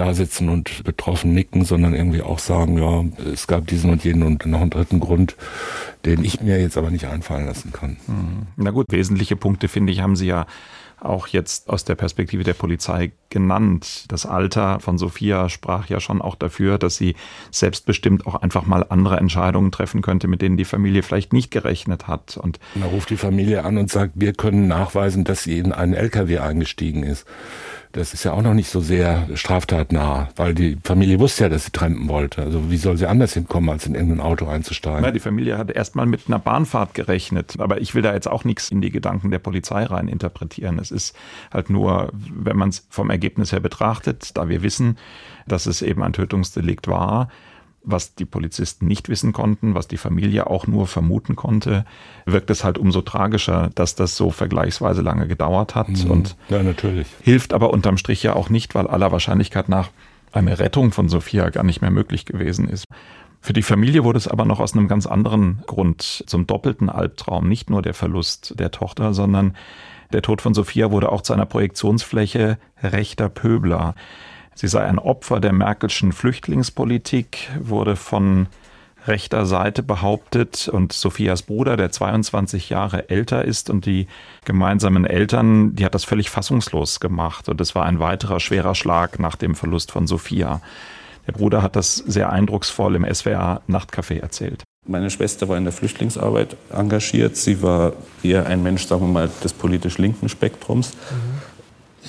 da 0.00 0.14
sitzen 0.14 0.48
und 0.48 0.82
betroffen 0.84 1.34
nicken, 1.34 1.64
sondern 1.64 1.94
irgendwie 1.94 2.22
auch 2.22 2.38
sagen, 2.38 2.78
ja, 2.78 3.04
es 3.30 3.46
gab 3.46 3.66
diesen 3.66 3.90
und 3.90 4.02
jenen 4.02 4.22
und 4.22 4.46
noch 4.46 4.62
einen 4.62 4.70
dritten 4.70 4.98
Grund, 4.98 5.36
den 6.06 6.24
ich 6.24 6.40
mir 6.40 6.58
jetzt 6.58 6.78
aber 6.78 6.90
nicht 6.90 7.04
einfallen 7.04 7.44
lassen 7.44 7.70
kann. 7.72 7.98
Mhm. 8.06 8.46
Na 8.56 8.70
gut, 8.70 8.86
wesentliche 8.88 9.36
Punkte, 9.36 9.68
finde 9.68 9.92
ich, 9.92 10.00
haben 10.00 10.16
Sie 10.16 10.26
ja 10.26 10.46
auch 11.00 11.26
jetzt 11.28 11.68
aus 11.68 11.84
der 11.84 11.94
Perspektive 11.94 12.44
der 12.44 12.54
Polizei 12.54 13.12
genannt. 13.30 14.04
Das 14.08 14.26
Alter 14.26 14.80
von 14.80 14.98
Sophia 14.98 15.48
sprach 15.48 15.88
ja 15.88 16.00
schon 16.00 16.20
auch 16.20 16.34
dafür, 16.34 16.78
dass 16.78 16.96
sie 16.96 17.16
selbstbestimmt 17.50 18.26
auch 18.26 18.36
einfach 18.36 18.66
mal 18.66 18.84
andere 18.88 19.16
Entscheidungen 19.16 19.72
treffen 19.72 20.02
könnte, 20.02 20.28
mit 20.28 20.42
denen 20.42 20.56
die 20.56 20.64
Familie 20.64 21.02
vielleicht 21.02 21.32
nicht 21.32 21.50
gerechnet 21.50 22.06
hat. 22.06 22.36
Und 22.36 22.58
da 22.74 22.86
ruft 22.86 23.10
die 23.10 23.16
Familie 23.16 23.64
an 23.64 23.78
und 23.78 23.90
sagt, 23.90 24.12
wir 24.16 24.32
können 24.32 24.68
nachweisen, 24.68 25.24
dass 25.24 25.42
sie 25.42 25.58
in 25.58 25.72
einen 25.72 25.94
LKW 25.94 26.38
eingestiegen 26.38 27.02
ist. 27.02 27.26
Das 27.92 28.14
ist 28.14 28.22
ja 28.24 28.32
auch 28.32 28.42
noch 28.42 28.54
nicht 28.54 28.70
so 28.70 28.80
sehr 28.80 29.28
straftatnah, 29.34 30.28
weil 30.36 30.54
die 30.54 30.78
Familie 30.84 31.18
wusste 31.18 31.44
ja, 31.44 31.48
dass 31.48 31.64
sie 31.64 31.72
trampen 31.72 32.08
wollte. 32.08 32.42
Also 32.42 32.70
wie 32.70 32.76
soll 32.76 32.96
sie 32.96 33.06
anders 33.06 33.34
hinkommen, 33.34 33.68
als 33.68 33.86
in 33.86 33.96
irgendein 33.96 34.20
Auto 34.20 34.46
einzusteigen? 34.46 35.04
Ja, 35.04 35.10
die 35.10 35.18
Familie 35.18 35.58
hat 35.58 35.70
erstmal 35.70 36.06
mit 36.06 36.22
einer 36.28 36.38
Bahnfahrt 36.38 36.94
gerechnet. 36.94 37.56
Aber 37.58 37.80
ich 37.80 37.94
will 37.94 38.02
da 38.02 38.14
jetzt 38.14 38.28
auch 38.28 38.44
nichts 38.44 38.70
in 38.70 38.80
die 38.80 38.90
Gedanken 38.90 39.32
der 39.32 39.40
Polizei 39.40 39.82
rein 39.84 40.06
interpretieren. 40.06 40.78
Es 40.78 40.92
ist 40.92 41.16
halt 41.52 41.68
nur, 41.68 42.10
wenn 42.12 42.56
man 42.56 42.68
es 42.68 42.86
vom 42.90 43.10
Ergebnis 43.10 43.50
her 43.50 43.60
betrachtet, 43.60 44.36
da 44.36 44.48
wir 44.48 44.62
wissen, 44.62 44.96
dass 45.48 45.66
es 45.66 45.82
eben 45.82 46.04
ein 46.04 46.12
Tötungsdelikt 46.12 46.86
war, 46.86 47.28
was 47.82 48.14
die 48.14 48.24
Polizisten 48.24 48.86
nicht 48.86 49.08
wissen 49.08 49.32
konnten, 49.32 49.74
was 49.74 49.88
die 49.88 49.96
Familie 49.96 50.46
auch 50.46 50.66
nur 50.66 50.86
vermuten 50.86 51.36
konnte, 51.36 51.84
wirkt 52.26 52.50
es 52.50 52.64
halt 52.64 52.78
umso 52.78 53.00
tragischer, 53.00 53.70
dass 53.74 53.94
das 53.94 54.16
so 54.16 54.30
vergleichsweise 54.30 55.02
lange 55.02 55.26
gedauert 55.26 55.74
hat. 55.74 55.88
Mhm. 55.88 56.10
Und 56.10 56.36
ja, 56.48 56.62
natürlich. 56.62 57.08
Hilft 57.22 57.52
aber 57.52 57.70
unterm 57.70 57.96
Strich 57.96 58.22
ja 58.22 58.34
auch 58.34 58.50
nicht, 58.50 58.74
weil 58.74 58.86
aller 58.86 59.12
Wahrscheinlichkeit 59.12 59.68
nach 59.68 59.90
eine 60.32 60.58
Rettung 60.58 60.92
von 60.92 61.08
Sophia 61.08 61.50
gar 61.50 61.64
nicht 61.64 61.80
mehr 61.80 61.90
möglich 61.90 62.24
gewesen 62.24 62.68
ist. 62.68 62.84
Für 63.40 63.52
die 63.54 63.62
Familie 63.62 64.04
wurde 64.04 64.18
es 64.18 64.28
aber 64.28 64.44
noch 64.44 64.60
aus 64.60 64.74
einem 64.74 64.86
ganz 64.86 65.06
anderen 65.06 65.62
Grund 65.66 66.24
zum 66.26 66.46
doppelten 66.46 66.90
Albtraum. 66.90 67.48
Nicht 67.48 67.70
nur 67.70 67.80
der 67.80 67.94
Verlust 67.94 68.54
der 68.58 68.70
Tochter, 68.70 69.14
sondern 69.14 69.56
der 70.12 70.22
Tod 70.22 70.42
von 70.42 70.54
Sophia 70.54 70.90
wurde 70.90 71.10
auch 71.10 71.22
zu 71.22 71.32
einer 71.32 71.46
Projektionsfläche 71.46 72.58
rechter 72.82 73.28
Pöbler. 73.28 73.94
Sie 74.60 74.68
sei 74.68 74.84
ein 74.84 74.98
Opfer 74.98 75.40
der 75.40 75.54
Merkelschen 75.54 76.12
Flüchtlingspolitik, 76.12 77.48
wurde 77.60 77.96
von 77.96 78.46
rechter 79.06 79.46
Seite 79.46 79.82
behauptet 79.82 80.68
und 80.68 80.92
Sophias 80.92 81.40
Bruder, 81.40 81.78
der 81.78 81.90
22 81.90 82.68
Jahre 82.68 83.08
älter 83.08 83.42
ist 83.42 83.70
und 83.70 83.86
die 83.86 84.06
gemeinsamen 84.44 85.06
Eltern, 85.06 85.74
die 85.76 85.86
hat 85.86 85.94
das 85.94 86.04
völlig 86.04 86.28
fassungslos 86.28 87.00
gemacht 87.00 87.48
und 87.48 87.58
es 87.62 87.74
war 87.74 87.86
ein 87.86 88.00
weiterer 88.00 88.38
schwerer 88.38 88.74
Schlag 88.74 89.18
nach 89.18 89.34
dem 89.34 89.54
Verlust 89.54 89.92
von 89.92 90.06
Sophia. 90.06 90.60
Der 91.26 91.32
Bruder 91.32 91.62
hat 91.62 91.74
das 91.74 91.94
sehr 91.96 92.30
eindrucksvoll 92.30 92.96
im 92.96 93.06
SWR 93.10 93.62
Nachtcafé 93.66 94.20
erzählt. 94.20 94.64
Meine 94.86 95.08
Schwester 95.08 95.48
war 95.48 95.56
in 95.56 95.64
der 95.64 95.72
Flüchtlingsarbeit 95.72 96.54
engagiert. 96.70 97.34
Sie 97.38 97.62
war 97.62 97.94
eher 98.22 98.44
ein 98.44 98.62
Mensch, 98.62 98.86
sagen 98.86 99.06
wir 99.06 99.08
mal, 99.08 99.30
des 99.42 99.54
politisch 99.54 99.96
linken 99.96 100.28
Spektrums. 100.28 100.92
Mhm 100.92 101.29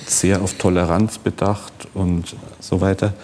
sehr 0.06 0.42
auf 0.42 0.54
Toleranz 0.54 1.18
bedacht 1.18 1.72
und 1.94 2.36
so 2.60 2.80
weiter. 2.80 3.14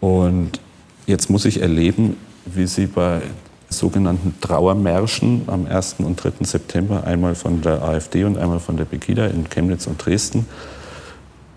Und 0.00 0.60
jetzt 1.06 1.30
muss 1.30 1.44
ich 1.44 1.60
erleben, 1.60 2.16
wie 2.46 2.66
sie 2.66 2.86
bei 2.86 3.22
sogenannten 3.68 4.34
Trauermärschen 4.40 5.42
am 5.46 5.66
1. 5.66 5.96
und 5.98 6.16
3. 6.16 6.44
September, 6.44 7.04
einmal 7.04 7.34
von 7.34 7.62
der 7.62 7.82
AfD 7.82 8.24
und 8.24 8.36
einmal 8.36 8.58
von 8.58 8.76
der 8.76 8.84
Pegida 8.84 9.26
in 9.26 9.48
Chemnitz 9.48 9.86
und 9.86 10.04
Dresden, 10.04 10.46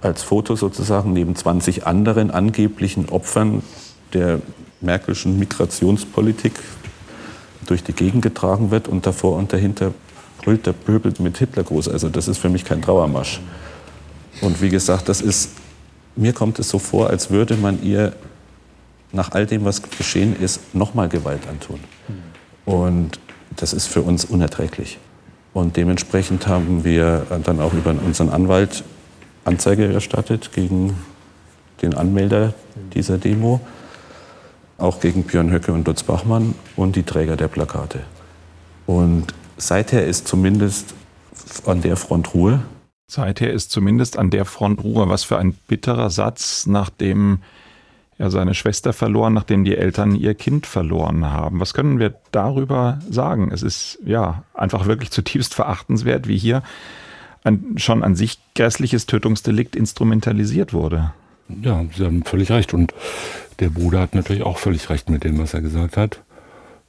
als 0.01 0.21
Foto 0.21 0.55
sozusagen 0.55 1.13
neben 1.13 1.35
20 1.35 1.87
anderen 1.87 2.29
angeblichen 2.29 3.09
Opfern 3.09 3.63
der 4.13 4.41
Merkelschen 4.81 5.39
Migrationspolitik 5.39 6.53
durch 7.65 7.83
die 7.83 7.93
Gegend 7.93 8.21
getragen 8.21 8.69
wird 8.69 8.87
und 8.87 9.05
davor 9.05 9.37
und 9.37 9.53
dahinter 9.53 9.93
brüllt 10.43 10.65
der 10.65 10.73
Pöbel 10.73 11.13
mit 11.19 11.37
Hitler 11.37 11.63
groß. 11.63 11.87
Also 11.87 12.09
das 12.09 12.27
ist 12.27 12.37
für 12.37 12.49
mich 12.49 12.65
kein 12.65 12.81
Trauermarsch. 12.81 13.39
Und 14.41 14.61
wie 14.61 14.69
gesagt, 14.69 15.09
das 15.09 15.21
ist, 15.21 15.51
mir 16.15 16.33
kommt 16.33 16.59
es 16.59 16.69
so 16.69 16.79
vor, 16.79 17.09
als 17.09 17.29
würde 17.29 17.55
man 17.55 17.81
ihr 17.83 18.13
nach 19.11 19.31
all 19.31 19.45
dem, 19.45 19.63
was 19.63 19.81
geschehen 19.81 20.35
ist, 20.39 20.73
nochmal 20.75 21.07
Gewalt 21.07 21.47
antun. 21.47 21.79
Und 22.65 23.19
das 23.55 23.73
ist 23.73 23.87
für 23.87 24.01
uns 24.01 24.25
unerträglich. 24.25 24.97
Und 25.53 25.77
dementsprechend 25.77 26.47
haben 26.47 26.83
wir 26.83 27.27
dann 27.43 27.59
auch 27.59 27.73
über 27.73 27.91
unseren 27.91 28.29
Anwalt 28.29 28.83
Anzeige 29.45 29.93
erstattet 29.93 30.51
gegen 30.53 30.97
den 31.81 31.93
Anmelder 31.93 32.53
dieser 32.93 33.17
Demo, 33.17 33.59
auch 34.77 34.99
gegen 34.99 35.23
Björn 35.23 35.51
Höcke 35.51 35.73
und 35.73 35.85
Lutz 35.85 36.03
Bachmann 36.03 36.55
und 36.75 36.95
die 36.95 37.03
Träger 37.03 37.35
der 37.35 37.49
Plakate. 37.49 37.99
Und 38.87 39.27
seither 39.57 40.07
ist 40.07 40.27
zumindest 40.27 40.93
an 41.65 41.81
der 41.81 41.97
Front 41.97 42.33
Ruhe. 42.33 42.61
Seither 43.07 43.51
ist 43.51 43.71
zumindest 43.71 44.17
an 44.17 44.29
der 44.29 44.45
Front 44.45 44.83
Ruhe. 44.83 45.09
Was 45.09 45.23
für 45.23 45.37
ein 45.37 45.53
bitterer 45.53 46.09
Satz, 46.09 46.65
nachdem 46.65 47.39
er 48.17 48.31
seine 48.31 48.53
Schwester 48.53 48.93
verloren, 48.93 49.33
nachdem 49.33 49.63
die 49.63 49.75
Eltern 49.75 50.15
ihr 50.15 50.35
Kind 50.35 50.65
verloren 50.65 51.25
haben. 51.25 51.59
Was 51.59 51.73
können 51.73 51.99
wir 51.99 52.13
darüber 52.31 52.99
sagen? 53.09 53.51
Es 53.51 53.63
ist 53.63 53.99
ja 54.05 54.43
einfach 54.53 54.85
wirklich 54.85 55.11
zutiefst 55.11 55.53
verachtenswert, 55.53 56.27
wie 56.27 56.37
hier 56.37 56.63
ein 57.43 57.75
schon 57.77 58.03
an 58.03 58.15
sich 58.15 58.39
grässliches 58.55 59.05
Tötungsdelikt 59.05 59.75
instrumentalisiert 59.75 60.73
wurde. 60.73 61.13
Ja, 61.61 61.83
Sie 61.95 62.05
haben 62.05 62.23
völlig 62.23 62.51
recht. 62.51 62.73
Und 62.73 62.93
der 63.59 63.69
Bruder 63.69 63.99
hat 63.99 64.15
natürlich 64.15 64.43
auch 64.43 64.57
völlig 64.57 64.89
recht 64.89 65.09
mit 65.09 65.23
dem, 65.23 65.37
was 65.39 65.53
er 65.53 65.61
gesagt 65.61 65.97
hat. 65.97 66.21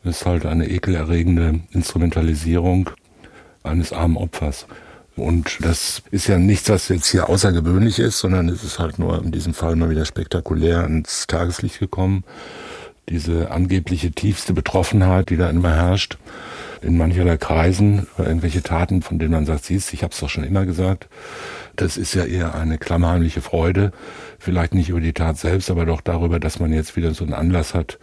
Es 0.05 0.20
ist 0.20 0.27
halt 0.27 0.46
eine 0.46 0.68
ekelerregende 0.68 1.61
Instrumentalisierung 1.72 2.90
eines 3.62 3.92
armen 3.92 4.16
Opfers. 4.16 4.66
Und 5.16 5.59
das 5.61 6.03
ist 6.11 6.27
ja 6.27 6.38
nichts, 6.38 6.68
was 6.68 6.88
jetzt 6.88 7.07
hier 7.07 7.29
außergewöhnlich 7.29 7.98
ist, 8.00 8.18
sondern 8.18 8.48
es 8.48 8.64
ist 8.64 8.79
halt 8.79 8.98
nur 8.98 9.22
in 9.22 9.31
diesem 9.31 9.55
Fall 9.55 9.77
mal 9.77 9.90
wieder 9.90 10.05
spektakulär 10.05 10.81
ans 10.81 11.27
Tageslicht 11.27 11.79
gekommen. 11.79 12.24
Diese 13.09 13.50
angebliche 13.50 14.11
tiefste 14.11 14.55
Betroffenheit, 14.55 15.31
die 15.31 15.37
da 15.37 15.50
immer 15.50 15.74
herrscht, 15.74 16.18
in 16.84 16.96
mancherlei 16.96 17.36
Kreisen, 17.36 18.06
irgendwelche 18.18 18.62
Taten, 18.62 19.02
von 19.02 19.18
denen 19.18 19.32
man 19.32 19.46
sagt, 19.46 19.64
siehst, 19.64 19.92
ich 19.92 20.02
habe 20.02 20.12
es 20.12 20.20
doch 20.20 20.28
schon 20.28 20.44
immer 20.44 20.66
gesagt. 20.66 21.08
Das 21.76 21.96
ist 21.96 22.14
ja 22.14 22.24
eher 22.24 22.54
eine 22.54 22.78
klammheimliche 22.78 23.40
Freude, 23.40 23.92
vielleicht 24.38 24.74
nicht 24.74 24.90
über 24.90 25.00
die 25.00 25.12
Tat 25.12 25.38
selbst, 25.38 25.70
aber 25.70 25.86
doch 25.86 26.00
darüber, 26.00 26.38
dass 26.38 26.60
man 26.60 26.72
jetzt 26.72 26.94
wieder 26.96 27.14
so 27.14 27.24
einen 27.24 27.34
Anlass 27.34 27.74
hat, 27.74 27.98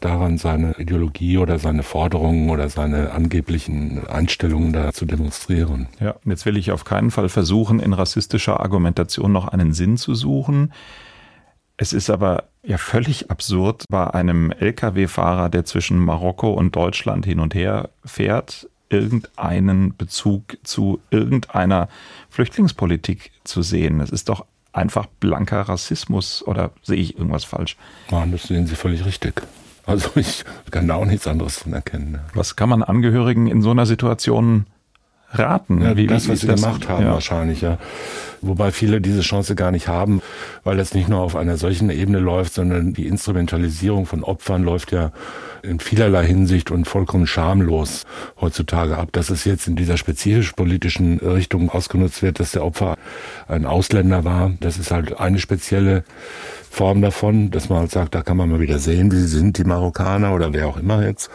daran 0.00 0.38
seine 0.38 0.74
Ideologie 0.78 1.38
oder 1.38 1.58
seine 1.58 1.82
Forderungen 1.82 2.50
oder 2.50 2.68
seine 2.68 3.12
angeblichen 3.12 4.06
Einstellungen 4.08 4.72
da 4.72 4.92
zu 4.92 5.04
demonstrieren. 5.04 5.88
Ja, 6.00 6.16
jetzt 6.24 6.46
will 6.46 6.56
ich 6.56 6.72
auf 6.72 6.84
keinen 6.84 7.10
Fall 7.10 7.28
versuchen, 7.28 7.78
in 7.78 7.92
rassistischer 7.92 8.60
Argumentation 8.60 9.30
noch 9.30 9.46
einen 9.46 9.72
Sinn 9.72 9.96
zu 9.96 10.14
suchen. 10.14 10.72
Es 11.76 11.92
ist 11.92 12.10
aber 12.10 12.51
ja 12.64 12.78
völlig 12.78 13.30
absurd, 13.30 13.84
bei 13.88 14.12
einem 14.12 14.50
Lkw-Fahrer, 14.50 15.48
der 15.48 15.64
zwischen 15.64 15.98
Marokko 15.98 16.52
und 16.52 16.76
Deutschland 16.76 17.24
hin 17.24 17.40
und 17.40 17.54
her 17.54 17.90
fährt, 18.04 18.68
irgendeinen 18.88 19.96
Bezug 19.96 20.58
zu 20.62 21.00
irgendeiner 21.10 21.88
Flüchtlingspolitik 22.30 23.32
zu 23.44 23.62
sehen. 23.62 24.00
Es 24.00 24.10
ist 24.10 24.28
doch 24.28 24.44
einfach 24.72 25.06
blanker 25.06 25.62
Rassismus 25.62 26.46
oder 26.46 26.70
sehe 26.82 26.98
ich 26.98 27.16
irgendwas 27.16 27.44
falsch? 27.44 27.76
Nein, 28.10 28.32
das 28.32 28.44
sehen 28.44 28.66
Sie 28.66 28.76
völlig 28.76 29.04
richtig. 29.04 29.42
Also 29.84 30.10
ich 30.14 30.44
kann 30.70 30.86
da 30.88 30.94
auch 30.94 31.04
nichts 31.04 31.26
anderes 31.26 31.58
von 31.58 31.72
erkennen. 31.72 32.20
Was 32.34 32.56
kann 32.56 32.68
man 32.68 32.82
Angehörigen 32.82 33.48
in 33.48 33.62
so 33.62 33.70
einer 33.70 33.86
Situation 33.86 34.66
raten. 35.32 35.82
Ja, 35.82 35.96
wie, 35.96 36.06
das, 36.06 36.28
was 36.28 36.40
sie 36.40 36.46
das? 36.46 36.60
gemacht 36.60 36.88
haben, 36.88 37.04
ja. 37.04 37.12
wahrscheinlich, 37.12 37.60
ja. 37.60 37.78
Wobei 38.40 38.72
viele 38.72 39.00
diese 39.00 39.20
Chance 39.20 39.54
gar 39.54 39.70
nicht 39.70 39.86
haben, 39.86 40.20
weil 40.64 40.80
es 40.80 40.94
nicht 40.94 41.08
nur 41.08 41.20
auf 41.20 41.36
einer 41.36 41.56
solchen 41.56 41.90
Ebene 41.90 42.18
läuft, 42.18 42.54
sondern 42.54 42.92
die 42.92 43.06
Instrumentalisierung 43.06 44.04
von 44.04 44.24
Opfern 44.24 44.64
läuft 44.64 44.90
ja 44.90 45.12
in 45.62 45.78
vielerlei 45.78 46.26
Hinsicht 46.26 46.72
und 46.72 46.86
vollkommen 46.86 47.28
schamlos 47.28 48.04
heutzutage 48.40 48.98
ab. 48.98 49.10
Dass 49.12 49.30
es 49.30 49.44
jetzt 49.44 49.68
in 49.68 49.76
dieser 49.76 49.96
spezifisch 49.96 50.52
politischen 50.52 51.18
Richtung 51.20 51.70
ausgenutzt 51.70 52.22
wird, 52.22 52.40
dass 52.40 52.50
der 52.50 52.64
Opfer 52.64 52.96
ein 53.46 53.64
Ausländer 53.64 54.24
war, 54.24 54.50
das 54.58 54.76
ist 54.76 54.90
halt 54.90 55.20
eine 55.20 55.38
spezielle 55.38 56.02
Form 56.68 57.00
davon, 57.00 57.50
dass 57.52 57.68
man 57.68 57.80
halt 57.80 57.90
sagt, 57.92 58.14
da 58.14 58.22
kann 58.22 58.36
man 58.36 58.50
mal 58.50 58.60
wieder 58.60 58.78
sehen, 58.78 59.12
wie 59.12 59.16
sie 59.16 59.28
sind, 59.28 59.58
die 59.58 59.64
Marokkaner 59.64 60.34
oder 60.34 60.52
wer 60.52 60.66
auch 60.66 60.78
immer 60.78 61.06
jetzt 61.06 61.30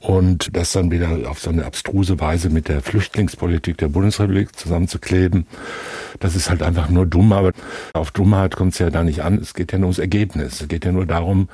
und 0.00 0.56
das 0.56 0.72
dann 0.72 0.90
wieder 0.90 1.28
auf 1.28 1.40
so 1.40 1.50
eine 1.50 1.64
abstruse 1.64 2.20
Weise 2.20 2.50
mit 2.50 2.68
der 2.68 2.82
Flüchtlingspolitik 2.82 3.78
der 3.78 3.88
Bundesrepublik 3.88 4.56
zusammenzukleben, 4.56 5.46
das 6.20 6.36
ist 6.36 6.50
halt 6.50 6.62
einfach 6.62 6.88
nur 6.88 7.06
dumm, 7.06 7.32
aber 7.32 7.52
auf 7.94 8.10
Dummheit 8.10 8.56
kommt 8.56 8.72
es 8.72 8.78
ja 8.78 8.90
da 8.90 9.02
nicht 9.02 9.22
an. 9.22 9.38
Es 9.38 9.54
geht 9.54 9.72
ja 9.72 9.78
nur 9.78 9.88
ums 9.88 9.98
Ergebnis. 9.98 10.60
Es 10.60 10.68
geht 10.68 10.84
ja 10.84 10.92
nur 10.92 11.06
darum, 11.06 11.48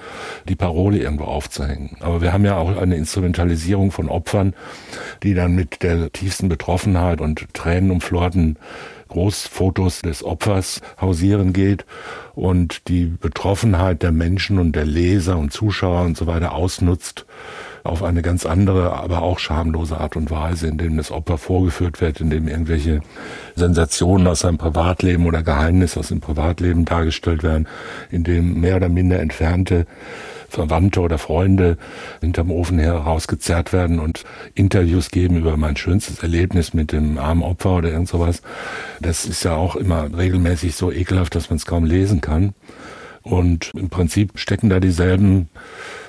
die 0.48 0.56
Parole 0.56 0.98
irgendwo 0.98 1.24
aufzuhängen. 1.24 1.96
Aber 2.00 2.20
wir 2.20 2.32
haben 2.32 2.44
ja 2.44 2.56
auch 2.56 2.76
eine 2.76 2.96
Instrumentalisierung 2.96 3.90
von 3.92 4.08
Opfern, 4.08 4.54
die 5.22 5.34
dann 5.34 5.54
mit 5.54 5.82
der 5.82 6.12
tiefsten 6.12 6.48
Betroffenheit 6.48 7.20
und 7.20 7.46
Tränen 7.54 7.90
umflorten 7.90 8.58
Großfotos 9.08 10.02
des 10.02 10.24
Opfers 10.24 10.80
hausieren 11.00 11.52
geht 11.52 11.84
und 12.34 12.88
die 12.88 13.06
Betroffenheit 13.06 14.02
der 14.02 14.12
Menschen 14.12 14.58
und 14.58 14.74
der 14.74 14.86
Leser 14.86 15.38
und 15.38 15.52
Zuschauer 15.52 16.02
und 16.02 16.16
so 16.16 16.26
weiter 16.26 16.52
ausnutzt 16.52 17.26
auf 17.84 18.02
eine 18.02 18.22
ganz 18.22 18.46
andere, 18.46 18.94
aber 18.94 19.22
auch 19.22 19.38
schamlose 19.38 19.98
Art 19.98 20.16
und 20.16 20.30
Weise, 20.30 20.66
in 20.66 20.78
dem 20.78 20.96
das 20.96 21.10
Opfer 21.10 21.36
vorgeführt 21.36 22.00
wird, 22.00 22.18
in 22.18 22.30
dem 22.30 22.48
irgendwelche 22.48 23.02
Sensationen 23.54 24.26
aus 24.26 24.40
seinem 24.40 24.56
Privatleben 24.56 25.26
oder 25.26 25.42
Geheimnisse 25.42 26.00
aus 26.00 26.08
dem 26.08 26.20
Privatleben 26.20 26.86
dargestellt 26.86 27.42
werden, 27.42 27.68
in 28.10 28.24
dem 28.24 28.58
mehr 28.60 28.76
oder 28.76 28.88
minder 28.88 29.20
entfernte 29.20 29.86
Verwandte 30.48 31.00
oder 31.00 31.18
Freunde 31.18 31.76
hinterm 32.22 32.50
Ofen 32.50 32.78
herausgezerrt 32.78 33.74
werden 33.74 33.98
und 33.98 34.24
Interviews 34.54 35.10
geben 35.10 35.36
über 35.36 35.56
mein 35.58 35.76
schönstes 35.76 36.20
Erlebnis 36.22 36.72
mit 36.72 36.90
dem 36.92 37.18
armen 37.18 37.42
Opfer 37.42 37.76
oder 37.76 37.90
irgend 37.90 38.08
sowas. 38.08 38.40
Das 39.00 39.26
ist 39.26 39.44
ja 39.44 39.56
auch 39.56 39.76
immer 39.76 40.16
regelmäßig 40.16 40.74
so 40.74 40.90
ekelhaft, 40.90 41.34
dass 41.34 41.50
man 41.50 41.58
es 41.58 41.66
kaum 41.66 41.84
lesen 41.84 42.22
kann. 42.22 42.54
Und 43.24 43.70
im 43.74 43.88
Prinzip 43.88 44.38
stecken 44.38 44.68
da 44.68 44.80
dieselben 44.80 45.48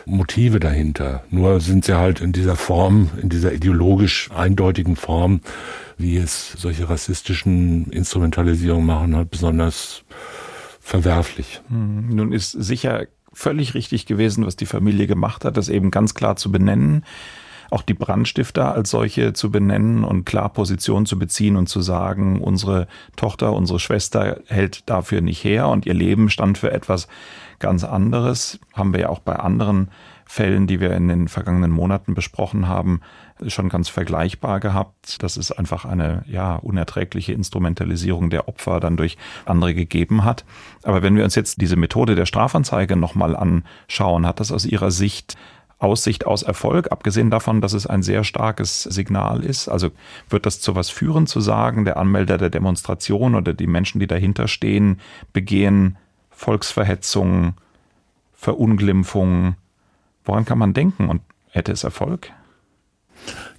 Motive 0.05 0.59
dahinter. 0.59 1.23
Nur 1.29 1.61
sind 1.61 1.85
sie 1.85 1.97
halt 1.97 2.19
in 2.19 2.33
dieser 2.33 2.57
Form, 2.57 3.09
in 3.21 3.29
dieser 3.29 3.53
ideologisch 3.53 4.29
eindeutigen 4.35 4.97
Form, 4.97 5.39
wie 5.97 6.17
es 6.17 6.51
solche 6.57 6.89
rassistischen 6.89 7.89
Instrumentalisierungen 7.89 8.85
machen, 8.85 9.15
halt 9.15 9.31
besonders 9.31 10.03
verwerflich. 10.81 11.61
Hm, 11.69 12.13
nun 12.13 12.33
ist 12.33 12.51
sicher 12.51 13.07
völlig 13.31 13.75
richtig 13.75 14.05
gewesen, 14.05 14.45
was 14.45 14.57
die 14.57 14.65
Familie 14.65 15.07
gemacht 15.07 15.45
hat, 15.45 15.55
das 15.55 15.69
eben 15.69 15.91
ganz 15.91 16.15
klar 16.15 16.35
zu 16.35 16.51
benennen 16.51 17.05
auch 17.71 17.81
die 17.81 17.93
Brandstifter 17.93 18.73
als 18.73 18.89
solche 18.89 19.33
zu 19.33 19.51
benennen 19.51 20.03
und 20.03 20.25
klar 20.25 20.49
Position 20.49 21.05
zu 21.05 21.19
beziehen 21.19 21.55
und 21.55 21.67
zu 21.67 21.81
sagen, 21.81 22.41
unsere 22.41 22.87
Tochter, 23.15 23.53
unsere 23.53 23.79
Schwester 23.79 24.39
hält 24.47 24.89
dafür 24.89 25.21
nicht 25.21 25.43
her 25.43 25.67
und 25.67 25.85
ihr 25.85 25.93
Leben 25.93 26.29
stand 26.29 26.57
für 26.57 26.71
etwas 26.71 27.07
ganz 27.59 27.83
anderes. 27.83 28.59
Haben 28.73 28.93
wir 28.93 29.01
ja 29.01 29.09
auch 29.09 29.19
bei 29.19 29.35
anderen 29.35 29.89
Fällen, 30.27 30.65
die 30.65 30.79
wir 30.79 30.91
in 30.95 31.07
den 31.07 31.27
vergangenen 31.27 31.69
Monaten 31.69 32.15
besprochen 32.15 32.67
haben, 32.67 33.01
schon 33.47 33.69
ganz 33.69 33.89
vergleichbar 33.89 34.59
gehabt, 34.59 35.21
dass 35.21 35.37
es 35.37 35.51
einfach 35.51 35.85
eine 35.85 36.23
ja 36.27 36.55
unerträgliche 36.55 37.33
Instrumentalisierung 37.33 38.31
der 38.31 38.47
Opfer 38.47 38.79
dann 38.79 38.97
durch 38.97 39.17
andere 39.45 39.75
gegeben 39.75 40.23
hat. 40.23 40.43
Aber 40.83 41.03
wenn 41.03 41.15
wir 41.15 41.23
uns 41.23 41.35
jetzt 41.35 41.61
diese 41.61 41.75
Methode 41.75 42.15
der 42.15 42.25
Strafanzeige 42.25 42.95
nochmal 42.95 43.35
anschauen, 43.35 44.25
hat 44.25 44.39
das 44.39 44.51
aus 44.51 44.65
Ihrer 44.65 44.89
Sicht 44.89 45.37
Aussicht 45.77 46.25
aus 46.25 46.41
Erfolg, 46.43 46.91
abgesehen 46.91 47.29
davon, 47.29 47.61
dass 47.61 47.73
es 47.73 47.85
ein 47.85 48.01
sehr 48.01 48.23
starkes 48.23 48.83
Signal 48.83 49.43
ist. 49.43 49.67
Also 49.67 49.89
wird 50.29 50.45
das 50.45 50.61
zu 50.61 50.75
was 50.75 50.89
führen, 50.89 51.27
zu 51.27 51.41
sagen, 51.41 51.85
der 51.85 51.97
Anmelder 51.97 52.37
der 52.37 52.49
Demonstration 52.49 53.35
oder 53.35 53.53
die 53.53 53.67
Menschen, 53.67 53.99
die 53.99 54.07
dahinter 54.07 54.47
stehen, 54.47 54.99
begehen 55.33 55.97
Volksverhetzung, 56.31 57.55
Verunglimpfung. 58.33 59.55
Woran 60.23 60.45
kann 60.45 60.57
man 60.57 60.73
denken 60.73 61.09
und 61.09 61.21
hätte 61.49 61.71
es 61.71 61.83
Erfolg? 61.83 62.31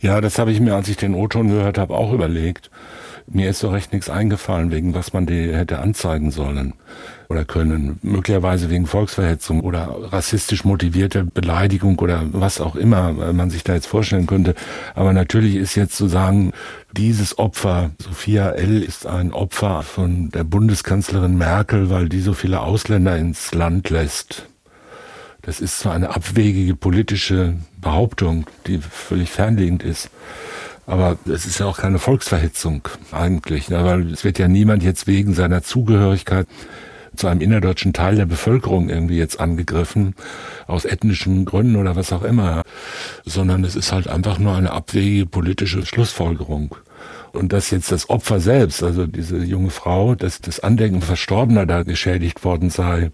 Ja, 0.00 0.20
das 0.20 0.38
habe 0.38 0.52
ich 0.52 0.60
mir, 0.60 0.74
als 0.74 0.88
ich 0.88 0.96
den 0.96 1.14
O-Ton 1.14 1.48
gehört 1.48 1.78
habe, 1.78 1.94
auch 1.94 2.12
überlegt. 2.12 2.70
Mir 3.28 3.50
ist 3.50 3.58
so 3.58 3.70
recht 3.70 3.92
nichts 3.92 4.08
eingefallen, 4.08 4.70
wegen 4.70 4.94
was 4.94 5.12
man 5.12 5.26
die 5.26 5.52
hätte 5.52 5.80
anzeigen 5.80 6.30
sollen 6.30 6.74
oder 7.28 7.44
können. 7.44 7.98
Möglicherweise 8.02 8.70
wegen 8.70 8.86
Volksverhetzung 8.86 9.60
oder 9.60 9.88
rassistisch 10.12 10.64
motivierte 10.64 11.24
Beleidigung 11.24 11.98
oder 11.98 12.22
was 12.30 12.60
auch 12.60 12.76
immer 12.76 13.12
man 13.32 13.50
sich 13.50 13.64
da 13.64 13.74
jetzt 13.74 13.88
vorstellen 13.88 14.28
könnte. 14.28 14.54
Aber 14.94 15.12
natürlich 15.12 15.56
ist 15.56 15.74
jetzt 15.74 15.96
zu 15.96 16.06
sagen, 16.06 16.52
dieses 16.96 17.38
Opfer, 17.38 17.90
Sophia 17.98 18.50
L. 18.50 18.80
ist 18.80 19.06
ein 19.06 19.32
Opfer 19.32 19.82
von 19.82 20.30
der 20.30 20.44
Bundeskanzlerin 20.44 21.36
Merkel, 21.36 21.90
weil 21.90 22.08
die 22.08 22.20
so 22.20 22.32
viele 22.32 22.60
Ausländer 22.60 23.16
ins 23.16 23.52
Land 23.54 23.90
lässt. 23.90 24.46
Das 25.42 25.60
ist 25.60 25.80
zwar 25.80 25.94
eine 25.94 26.14
abwegige 26.14 26.76
politische 26.76 27.54
Behauptung, 27.80 28.46
die 28.66 28.78
völlig 28.78 29.30
fernliegend 29.30 29.82
ist. 29.82 30.10
Aber 30.86 31.18
es 31.26 31.46
ist 31.46 31.58
ja 31.58 31.66
auch 31.66 31.78
keine 31.78 31.98
Volksverhetzung 31.98 32.82
eigentlich, 33.10 33.68
ne? 33.68 33.84
weil 33.84 34.12
es 34.12 34.22
wird 34.22 34.38
ja 34.38 34.46
niemand 34.46 34.82
jetzt 34.84 35.06
wegen 35.06 35.34
seiner 35.34 35.62
Zugehörigkeit 35.62 36.46
zu 37.16 37.26
einem 37.26 37.40
innerdeutschen 37.40 37.92
Teil 37.92 38.16
der 38.16 38.26
Bevölkerung 38.26 38.88
irgendwie 38.88 39.16
jetzt 39.16 39.40
angegriffen, 39.40 40.14
aus 40.66 40.84
ethnischen 40.84 41.44
Gründen 41.44 41.76
oder 41.76 41.96
was 41.96 42.12
auch 42.12 42.22
immer, 42.22 42.62
sondern 43.24 43.64
es 43.64 43.74
ist 43.74 43.90
halt 43.90 44.06
einfach 44.06 44.38
nur 44.38 44.54
eine 44.54 44.70
abwegige 44.70 45.26
politische 45.26 45.84
Schlussfolgerung. 45.84 46.76
Und 47.32 47.52
dass 47.52 47.70
jetzt 47.70 47.92
das 47.92 48.08
Opfer 48.08 48.40
selbst, 48.40 48.82
also 48.82 49.06
diese 49.06 49.38
junge 49.38 49.70
Frau, 49.70 50.14
dass 50.14 50.40
das 50.40 50.60
Andenken 50.60 51.02
Verstorbener 51.02 51.66
da 51.66 51.82
geschädigt 51.82 52.44
worden 52.44 52.70
sei, 52.70 53.10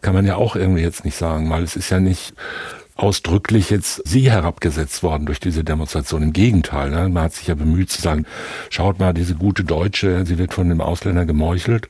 kann 0.00 0.14
man 0.14 0.26
ja 0.26 0.36
auch 0.36 0.56
irgendwie 0.56 0.82
jetzt 0.82 1.04
nicht 1.04 1.16
sagen, 1.16 1.50
weil 1.50 1.64
es 1.64 1.76
ist 1.76 1.90
ja 1.90 2.00
nicht 2.00 2.34
ausdrücklich 2.98 3.70
jetzt 3.70 4.02
sie 4.06 4.30
herabgesetzt 4.30 5.02
worden 5.02 5.24
durch 5.24 5.38
diese 5.40 5.64
Demonstration. 5.64 6.22
Im 6.22 6.32
Gegenteil, 6.32 6.90
ne? 6.90 7.08
man 7.08 7.24
hat 7.24 7.32
sich 7.32 7.46
ja 7.46 7.54
bemüht 7.54 7.90
zu 7.90 8.02
sagen, 8.02 8.26
schaut 8.70 8.98
mal, 8.98 9.14
diese 9.14 9.36
gute 9.36 9.64
Deutsche, 9.64 10.26
sie 10.26 10.36
wird 10.36 10.52
von 10.52 10.68
dem 10.68 10.80
Ausländer 10.80 11.24
gemeuchelt. 11.24 11.88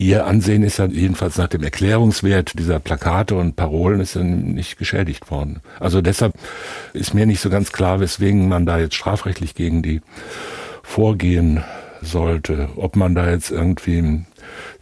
Ihr 0.00 0.26
Ansehen 0.26 0.62
ist 0.62 0.78
ja 0.78 0.86
jedenfalls 0.86 1.38
nach 1.38 1.48
dem 1.48 1.64
Erklärungswert 1.64 2.56
dieser 2.56 2.78
Plakate 2.78 3.34
und 3.34 3.56
Parolen 3.56 4.00
ist 4.00 4.14
dann 4.14 4.54
nicht 4.54 4.78
geschädigt 4.78 5.28
worden. 5.32 5.60
Also 5.80 6.00
deshalb 6.00 6.34
ist 6.92 7.14
mir 7.14 7.26
nicht 7.26 7.40
so 7.40 7.50
ganz 7.50 7.72
klar, 7.72 7.98
weswegen 7.98 8.48
man 8.48 8.64
da 8.64 8.78
jetzt 8.78 8.94
strafrechtlich 8.94 9.56
gegen 9.56 9.82
die 9.82 10.00
vorgehen 10.84 11.64
sollte. 12.00 12.68
Ob 12.76 12.94
man 12.94 13.16
da 13.16 13.28
jetzt 13.28 13.50
irgendwie 13.50 14.24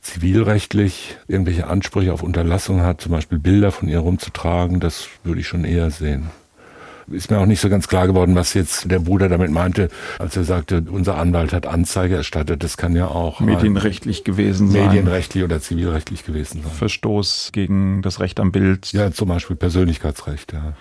zivilrechtlich 0.00 1.16
irgendwelche 1.28 1.66
Ansprüche 1.66 2.12
auf 2.12 2.22
Unterlassung 2.22 2.82
hat, 2.82 3.00
zum 3.00 3.12
Beispiel 3.12 3.38
Bilder 3.38 3.72
von 3.72 3.88
ihr 3.88 3.98
rumzutragen, 3.98 4.80
das 4.80 5.08
würde 5.24 5.40
ich 5.40 5.48
schon 5.48 5.64
eher 5.64 5.90
sehen. 5.90 6.30
Ist 7.08 7.30
mir 7.30 7.38
auch 7.38 7.46
nicht 7.46 7.60
so 7.60 7.68
ganz 7.68 7.86
klar 7.86 8.08
geworden, 8.08 8.34
was 8.34 8.52
jetzt 8.54 8.90
der 8.90 8.98
Bruder 8.98 9.28
damit 9.28 9.52
meinte, 9.52 9.90
als 10.18 10.36
er 10.36 10.42
sagte, 10.42 10.82
unser 10.90 11.16
Anwalt 11.16 11.52
hat 11.52 11.64
Anzeige 11.64 12.16
erstattet. 12.16 12.64
Das 12.64 12.76
kann 12.76 12.96
ja 12.96 13.06
auch 13.06 13.38
medienrechtlich 13.38 14.24
gewesen 14.24 14.70
sein. 14.70 14.86
Medienrechtlich 14.86 15.44
oder 15.44 15.60
zivilrechtlich 15.60 16.24
gewesen 16.24 16.62
sein. 16.64 16.72
Verstoß 16.72 17.50
gegen 17.52 18.02
das 18.02 18.18
Recht 18.18 18.40
am 18.40 18.50
Bild. 18.50 18.92
Ja, 18.92 19.12
zum 19.12 19.28
Beispiel 19.28 19.54
Persönlichkeitsrecht, 19.54 20.52
ja. 20.52 20.72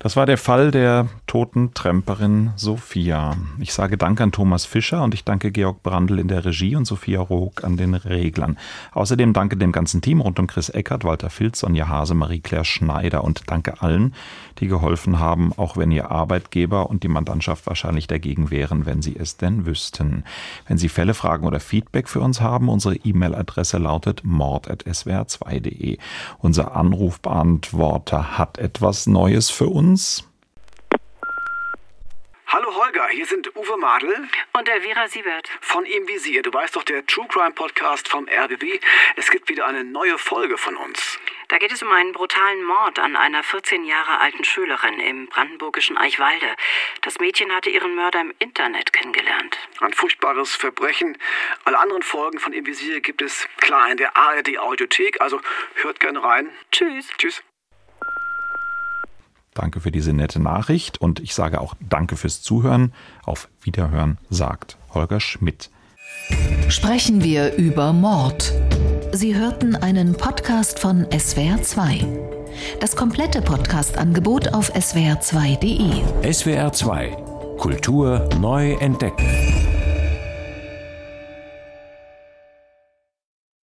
Das 0.00 0.14
war 0.14 0.26
der 0.26 0.38
Fall 0.38 0.70
der 0.70 1.08
toten 1.26 1.74
Tremperin 1.74 2.52
Sophia. 2.54 3.36
Ich 3.58 3.72
sage 3.72 3.98
Dank 3.98 4.20
an 4.20 4.30
Thomas 4.30 4.64
Fischer 4.64 5.02
und 5.02 5.12
ich 5.12 5.24
danke 5.24 5.50
Georg 5.50 5.82
Brandl 5.82 6.20
in 6.20 6.28
der 6.28 6.44
Regie 6.44 6.76
und 6.76 6.84
Sophia 6.84 7.20
Roog 7.20 7.64
an 7.64 7.76
den 7.76 7.94
Reglern. 7.94 8.58
Außerdem 8.92 9.32
danke 9.32 9.56
dem 9.56 9.72
ganzen 9.72 10.00
Team 10.00 10.20
rund 10.20 10.38
um 10.38 10.46
Chris 10.46 10.68
Eckert, 10.68 11.02
Walter 11.02 11.30
Filz, 11.30 11.58
Sonja 11.58 11.88
Hase, 11.88 12.14
Marie-Claire 12.14 12.64
Schneider 12.64 13.24
und 13.24 13.50
danke 13.50 13.82
allen, 13.82 14.14
die 14.60 14.68
geholfen 14.68 15.18
haben, 15.18 15.52
auch 15.56 15.76
wenn 15.76 15.90
ihr 15.90 16.12
Arbeitgeber 16.12 16.88
und 16.88 17.02
die 17.02 17.08
Mandantschaft 17.08 17.66
wahrscheinlich 17.66 18.06
dagegen 18.06 18.52
wären, 18.52 18.86
wenn 18.86 19.02
sie 19.02 19.16
es 19.16 19.36
denn 19.36 19.66
wüssten. 19.66 20.22
Wenn 20.68 20.78
Sie 20.78 20.88
Fälle, 20.88 21.14
Fragen 21.14 21.44
oder 21.44 21.58
Feedback 21.58 22.08
für 22.08 22.20
uns 22.20 22.40
haben, 22.40 22.68
unsere 22.68 22.94
E-Mail-Adresse 22.94 23.78
lautet 23.78 24.22
mord.swr2.de. 24.22 25.98
Unser 26.38 26.76
Anrufbeantworter 26.76 28.38
hat 28.38 28.58
etwas 28.58 29.08
Neues 29.08 29.50
für 29.50 29.66
uns 29.66 29.87
uns. 29.88 30.28
Hallo 32.46 32.74
Holger, 32.74 33.08
hier 33.08 33.26
sind 33.26 33.54
Uwe 33.56 33.76
Madel 33.76 34.28
und 34.54 34.68
der 34.68 34.80
Vera 34.80 35.06
Siebert 35.08 35.50
von 35.60 35.84
Ihm 35.84 36.08
Visier. 36.08 36.42
Du 36.42 36.52
weißt 36.52 36.76
doch, 36.76 36.82
der 36.82 37.06
True 37.06 37.26
Crime 37.28 37.52
Podcast 37.52 38.08
vom 38.08 38.26
RBB. 38.26 38.80
Es 39.16 39.30
gibt 39.30 39.48
wieder 39.48 39.66
eine 39.66 39.84
neue 39.84 40.16
Folge 40.18 40.56
von 40.56 40.76
uns. 40.76 41.18
Da 41.48 41.58
geht 41.58 41.72
es 41.72 41.82
um 41.82 41.92
einen 41.92 42.12
brutalen 42.12 42.64
Mord 42.64 42.98
an 42.98 43.16
einer 43.16 43.42
14 43.42 43.84
Jahre 43.84 44.18
alten 44.18 44.44
Schülerin 44.44 44.98
im 45.00 45.26
brandenburgischen 45.26 45.96
Eichwalde. 45.96 46.54
Das 47.02 47.18
Mädchen 47.18 47.52
hatte 47.52 47.70
ihren 47.70 47.94
Mörder 47.94 48.20
im 48.20 48.34
Internet 48.38 48.92
kennengelernt. 48.92 49.58
Ein 49.80 49.92
furchtbares 49.92 50.54
Verbrechen. 50.54 51.16
Alle 51.64 51.78
anderen 51.78 52.02
Folgen 52.02 52.38
von 52.38 52.52
Im 52.52 52.66
Visier 52.66 53.00
gibt 53.00 53.22
es 53.22 53.46
klar 53.58 53.90
in 53.90 53.96
der 53.98 54.16
ARD 54.16 54.58
Audiothek. 54.58 55.20
Also 55.20 55.40
hört 55.76 56.00
gerne 56.00 56.22
rein. 56.22 56.50
Tschüss. 56.72 57.08
Tschüss. 57.18 57.42
Danke 59.58 59.80
für 59.80 59.90
diese 59.90 60.12
nette 60.12 60.40
Nachricht 60.40 61.00
und 61.00 61.18
ich 61.18 61.34
sage 61.34 61.60
auch 61.60 61.74
Danke 61.80 62.16
fürs 62.16 62.42
Zuhören. 62.42 62.92
Auf 63.24 63.48
Wiederhören 63.60 64.18
sagt 64.30 64.78
Holger 64.94 65.18
Schmidt. 65.18 65.70
Sprechen 66.68 67.24
wir 67.24 67.56
über 67.56 67.92
Mord. 67.92 68.52
Sie 69.10 69.34
hörten 69.34 69.74
einen 69.74 70.14
Podcast 70.14 70.78
von 70.78 71.06
SWR2. 71.06 72.06
Das 72.78 72.94
komplette 72.94 73.42
Podcast-Angebot 73.42 74.54
auf 74.54 74.72
swr2.de. 74.76 76.02
SWR2 76.22 77.56
Kultur 77.56 78.28
neu 78.38 78.74
entdecken. 78.74 79.77